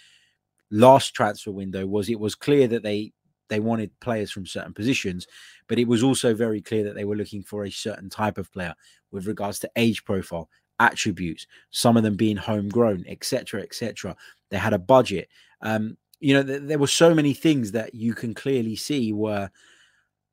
last 0.71 1.13
transfer 1.13 1.51
window 1.51 1.85
was 1.85 2.09
it 2.09 2.19
was 2.19 2.35
clear 2.35 2.67
that 2.67 2.83
they 2.83 3.13
they 3.49 3.59
wanted 3.59 3.97
players 3.99 4.31
from 4.31 4.45
certain 4.45 4.73
positions, 4.73 5.27
but 5.67 5.79
it 5.79 5.87
was 5.87 6.03
also 6.03 6.33
very 6.33 6.61
clear 6.61 6.83
that 6.83 6.95
they 6.95 7.05
were 7.05 7.15
looking 7.15 7.43
for 7.43 7.63
a 7.63 7.71
certain 7.71 8.09
type 8.09 8.37
of 8.37 8.51
player 8.51 8.73
with 9.11 9.27
regards 9.27 9.59
to 9.59 9.71
age 9.75 10.03
profile, 10.05 10.49
attributes, 10.79 11.47
some 11.71 11.97
of 11.97 12.03
them 12.03 12.15
being 12.15 12.37
homegrown, 12.37 13.05
etc., 13.07 13.61
etc. 13.61 14.15
They 14.49 14.57
had 14.57 14.73
a 14.73 14.79
budget. 14.79 15.29
Um, 15.61 15.97
you 16.19 16.33
know, 16.33 16.43
th- 16.43 16.63
there 16.63 16.79
were 16.79 16.87
so 16.87 17.13
many 17.13 17.33
things 17.33 17.71
that 17.71 17.93
you 17.93 18.13
can 18.13 18.33
clearly 18.33 18.75
see 18.75 19.13
were 19.13 19.49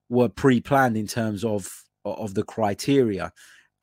were 0.08 0.28
pre-planned 0.28 0.96
in 0.96 1.06
terms 1.06 1.44
of 1.44 1.84
of 2.04 2.34
the 2.34 2.42
criteria 2.42 3.32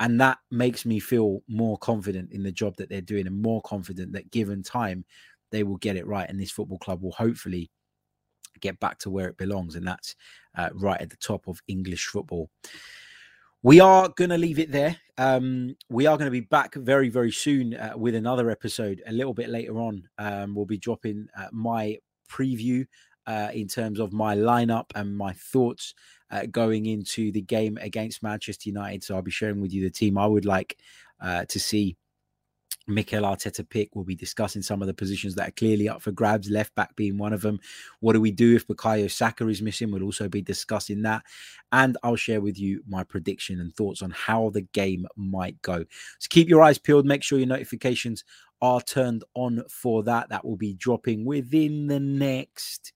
and 0.02 0.20
that 0.20 0.39
makes 0.50 0.84
me 0.84 1.00
feel 1.00 1.41
more 1.48 1.78
confident 1.78 2.32
in 2.32 2.41
the 2.41 2.52
job 2.52 2.76
that 2.78 2.89
they're 2.89 3.02
doing 3.02 3.28
and 3.28 3.39
more 3.39 3.62
confident 3.62 4.12
that 4.13 4.32
given 4.32 4.63
time 4.63 5.06
they 5.52 5.63
will 5.63 5.78
get 5.78 5.96
it 5.96 6.08
right 6.08 6.30
and 6.30 6.39
this 6.39 6.52
football 6.52 6.80
club 6.80 7.02
will 7.02 7.12
hopefully 7.12 7.70
get 8.60 8.80
back 8.80 9.00
to 9.00 9.10
where 9.10 9.28
it 9.28 9.38
belongs, 9.38 9.76
and 9.76 9.88
that's 9.88 10.16
uh, 10.56 10.70
right 10.74 11.00
at 11.00 11.10
the 11.10 11.18
top 11.18 11.48
of 11.48 11.62
English 11.68 12.06
football. 12.08 12.50
We 13.64 13.80
are 13.80 14.10
going 14.10 14.32
to 14.32 14.38
leave 14.38 14.58
it 14.58 14.72
there. 14.72 14.98
Um, 15.20 15.76
we 15.88 16.08
are 16.08 16.18
going 16.18 16.26
to 16.26 16.32
be 16.32 16.40
back 16.40 16.74
very, 16.74 17.10
very 17.10 17.32
soon 17.32 17.76
uh, 17.76 17.94
with 17.96 18.16
another 18.16 18.50
episode 18.50 19.04
a 19.06 19.12
little 19.12 19.36
bit 19.36 19.50
later 19.50 19.80
on. 19.80 20.10
Um, 20.18 20.56
we'll 20.56 20.66
be 20.66 20.80
dropping 20.80 21.28
uh, 21.38 21.48
my 21.52 21.98
preview 22.28 22.88
uh, 23.28 23.50
in 23.54 23.68
terms 23.68 24.00
of 24.00 24.14
my 24.14 24.36
lineup 24.36 24.86
and 24.96 25.16
my 25.16 25.34
thoughts 25.34 25.94
uh, 26.32 26.48
going 26.50 26.88
into 26.88 27.32
the 27.32 27.42
game 27.42 27.78
against 27.82 28.24
Manchester 28.24 28.70
United. 28.70 29.04
So 29.04 29.16
I'll 29.16 29.22
be 29.22 29.30
sharing 29.30 29.62
with 29.62 29.74
you 29.74 29.84
the 29.84 29.92
team 29.92 30.18
I 30.18 30.26
would 30.26 30.46
like 30.46 30.78
uh, 31.22 31.46
to 31.46 31.60
see 31.60 31.98
Mikel 32.91 33.23
Arteta 33.23 33.67
pick. 33.67 33.95
We'll 33.95 34.06
be 34.06 34.15
discussing 34.15 34.62
some 34.62 34.82
of 34.82 34.88
the 34.88 34.93
positions 34.93 35.36
that 35.36 35.47
are 35.47 35.54
clearly 35.54 35.89
up 35.89 36.01
for 36.01 36.12
grabs, 36.12 36.49
left 36.49 36.75
back 36.75 36.95
being 36.95 37.17
one 37.17 37.34
of 37.34 37.41
them. 37.41 37.60
What 37.99 38.13
do 38.13 38.21
we 38.21 38.32
do 38.32 38.56
if 38.56 38.67
Bukayo 38.67 39.10
Saka 39.10 39.47
is 39.47 39.62
missing? 39.62 39.91
We'll 39.91 40.04
also 40.04 40.30
be 40.30 40.41
discussing 40.41 41.01
that. 41.04 41.23
And 41.71 41.97
I'll 42.04 42.15
share 42.15 42.41
with 42.41 42.60
you 42.60 42.84
my 42.88 43.04
prediction 43.04 43.60
and 43.60 43.73
thoughts 43.73 44.01
on 44.01 44.12
how 44.12 44.49
the 44.49 44.62
game 44.62 45.08
might 45.15 45.62
go. 45.62 45.86
So 46.19 46.27
keep 46.30 46.49
your 46.49 46.62
eyes 46.62 46.77
peeled. 46.77 47.06
Make 47.06 47.23
sure 47.23 47.39
your 47.39 47.47
notifications 47.47 48.23
are 48.62 48.82
turned 48.82 49.23
on 49.34 49.63
for 49.69 50.04
that. 50.04 50.30
That 50.30 50.45
will 50.45 50.58
be 50.58 50.73
dropping 50.73 51.25
within 51.25 51.88
the 51.88 51.99
next 51.99 52.93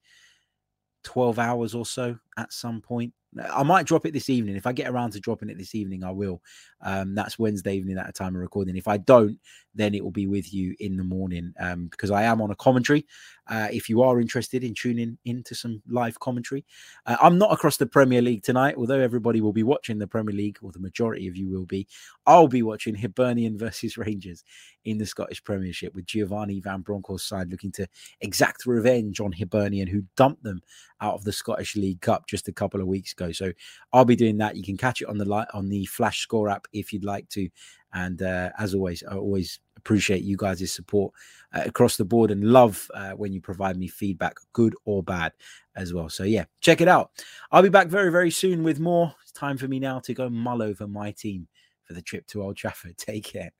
12 1.04 1.38
hours 1.38 1.74
or 1.74 1.86
so 1.86 2.18
at 2.36 2.52
some 2.52 2.80
point. 2.80 3.12
I 3.52 3.62
might 3.62 3.86
drop 3.86 4.06
it 4.06 4.12
this 4.12 4.30
evening. 4.30 4.56
If 4.56 4.66
I 4.66 4.72
get 4.72 4.88
around 4.88 5.12
to 5.12 5.20
dropping 5.20 5.50
it 5.50 5.58
this 5.58 5.74
evening, 5.74 6.04
I 6.04 6.10
will. 6.10 6.40
Um, 6.80 7.14
that's 7.14 7.38
Wednesday 7.38 7.76
evening 7.76 7.98
at 7.98 8.08
a 8.08 8.12
time 8.12 8.34
of 8.34 8.40
recording. 8.40 8.76
If 8.76 8.88
I 8.88 8.96
don't, 8.96 9.38
then 9.76 9.94
it 9.94 10.02
will 10.02 10.10
be 10.10 10.26
with 10.26 10.52
you 10.52 10.74
in 10.80 10.96
the 10.96 11.04
morning 11.04 11.52
um, 11.60 11.86
because 11.88 12.10
I 12.10 12.24
am 12.24 12.40
on 12.40 12.50
a 12.50 12.56
commentary. 12.56 13.06
Uh, 13.48 13.68
if 13.70 13.88
you 13.88 14.02
are 14.02 14.20
interested 14.20 14.64
in 14.64 14.74
tuning 14.74 15.18
into 15.24 15.54
some 15.54 15.80
live 15.88 16.18
commentary, 16.18 16.64
uh, 17.06 17.16
I'm 17.22 17.38
not 17.38 17.52
across 17.52 17.76
the 17.76 17.86
Premier 17.86 18.20
League 18.20 18.42
tonight, 18.42 18.74
although 18.76 18.98
everybody 18.98 19.40
will 19.40 19.52
be 19.52 19.62
watching 19.62 19.98
the 19.98 20.06
Premier 20.06 20.34
League, 20.34 20.58
or 20.62 20.72
the 20.72 20.80
majority 20.80 21.28
of 21.28 21.36
you 21.36 21.48
will 21.48 21.66
be. 21.66 21.86
I'll 22.26 22.48
be 22.48 22.62
watching 22.62 22.96
Hibernian 22.96 23.56
versus 23.66 23.96
Rangers 23.96 24.42
in 24.84 24.98
the 24.98 25.06
Scottish 25.06 25.44
Premiership 25.44 25.94
with 25.94 26.06
Giovanni 26.06 26.60
Van 26.60 26.80
Bronckhorst's 26.80 27.28
side 27.28 27.50
looking 27.50 27.72
to 27.72 27.86
exact 28.20 28.66
revenge 28.66 29.20
on 29.20 29.32
Hibernian, 29.32 29.88
who 29.88 30.02
dumped 30.16 30.42
them 30.42 30.60
out 31.00 31.14
of 31.14 31.24
the 31.24 31.32
Scottish 31.32 31.76
League 31.76 32.00
Cup 32.00 32.26
just 32.26 32.48
a 32.48 32.52
couple 32.52 32.80
of 32.80 32.86
weeks 32.86 33.12
ago. 33.12 33.30
So 33.30 33.52
I'll 33.92 34.04
be 34.04 34.16
doing 34.16 34.38
that. 34.38 34.56
You 34.56 34.64
can 34.64 34.76
catch 34.76 35.02
it 35.02 35.08
on 35.08 35.18
the 35.18 35.24
light 35.24 35.48
on 35.52 35.68
the 35.68 35.84
Flash 35.86 36.20
Score 36.20 36.48
app 36.48 36.66
if 36.72 36.92
you'd 36.92 37.04
like 37.04 37.28
to. 37.30 37.48
And 37.92 38.22
uh, 38.22 38.50
as 38.58 38.74
always, 38.74 39.02
I 39.08 39.16
always 39.16 39.60
appreciate 39.86 40.24
you 40.24 40.36
guys' 40.36 40.72
support 40.72 41.12
uh, 41.54 41.62
across 41.64 41.96
the 41.96 42.04
board 42.04 42.32
and 42.32 42.42
love 42.42 42.90
uh, 42.92 43.12
when 43.12 43.32
you 43.32 43.40
provide 43.40 43.76
me 43.76 43.86
feedback, 43.86 44.34
good 44.52 44.74
or 44.84 45.00
bad, 45.00 45.32
as 45.76 45.94
well. 45.94 46.08
So 46.08 46.24
yeah, 46.24 46.46
check 46.60 46.80
it 46.80 46.88
out. 46.88 47.12
I'll 47.52 47.62
be 47.62 47.68
back 47.68 47.86
very 47.86 48.10
very 48.10 48.32
soon 48.32 48.64
with 48.64 48.80
more. 48.80 49.14
It's 49.22 49.30
time 49.30 49.56
for 49.56 49.68
me 49.68 49.78
now 49.78 50.00
to 50.00 50.12
go 50.12 50.28
mull 50.28 50.60
over 50.60 50.88
my 50.88 51.12
team 51.12 51.46
for 51.84 51.92
the 51.92 52.02
trip 52.02 52.26
to 52.28 52.42
Old 52.42 52.56
Trafford. 52.56 52.98
Take 52.98 53.24
care. 53.24 53.52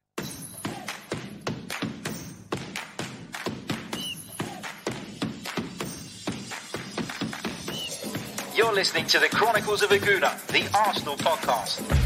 You're 8.57 8.73
listening 8.73 9.07
to 9.09 9.19
the 9.21 9.29
Chronicles 9.29 9.83
of 9.83 9.93
a 9.93 9.99
Gooner, 9.99 10.45
the 10.49 10.67
Arsenal 10.77 11.17
podcast. 11.19 12.06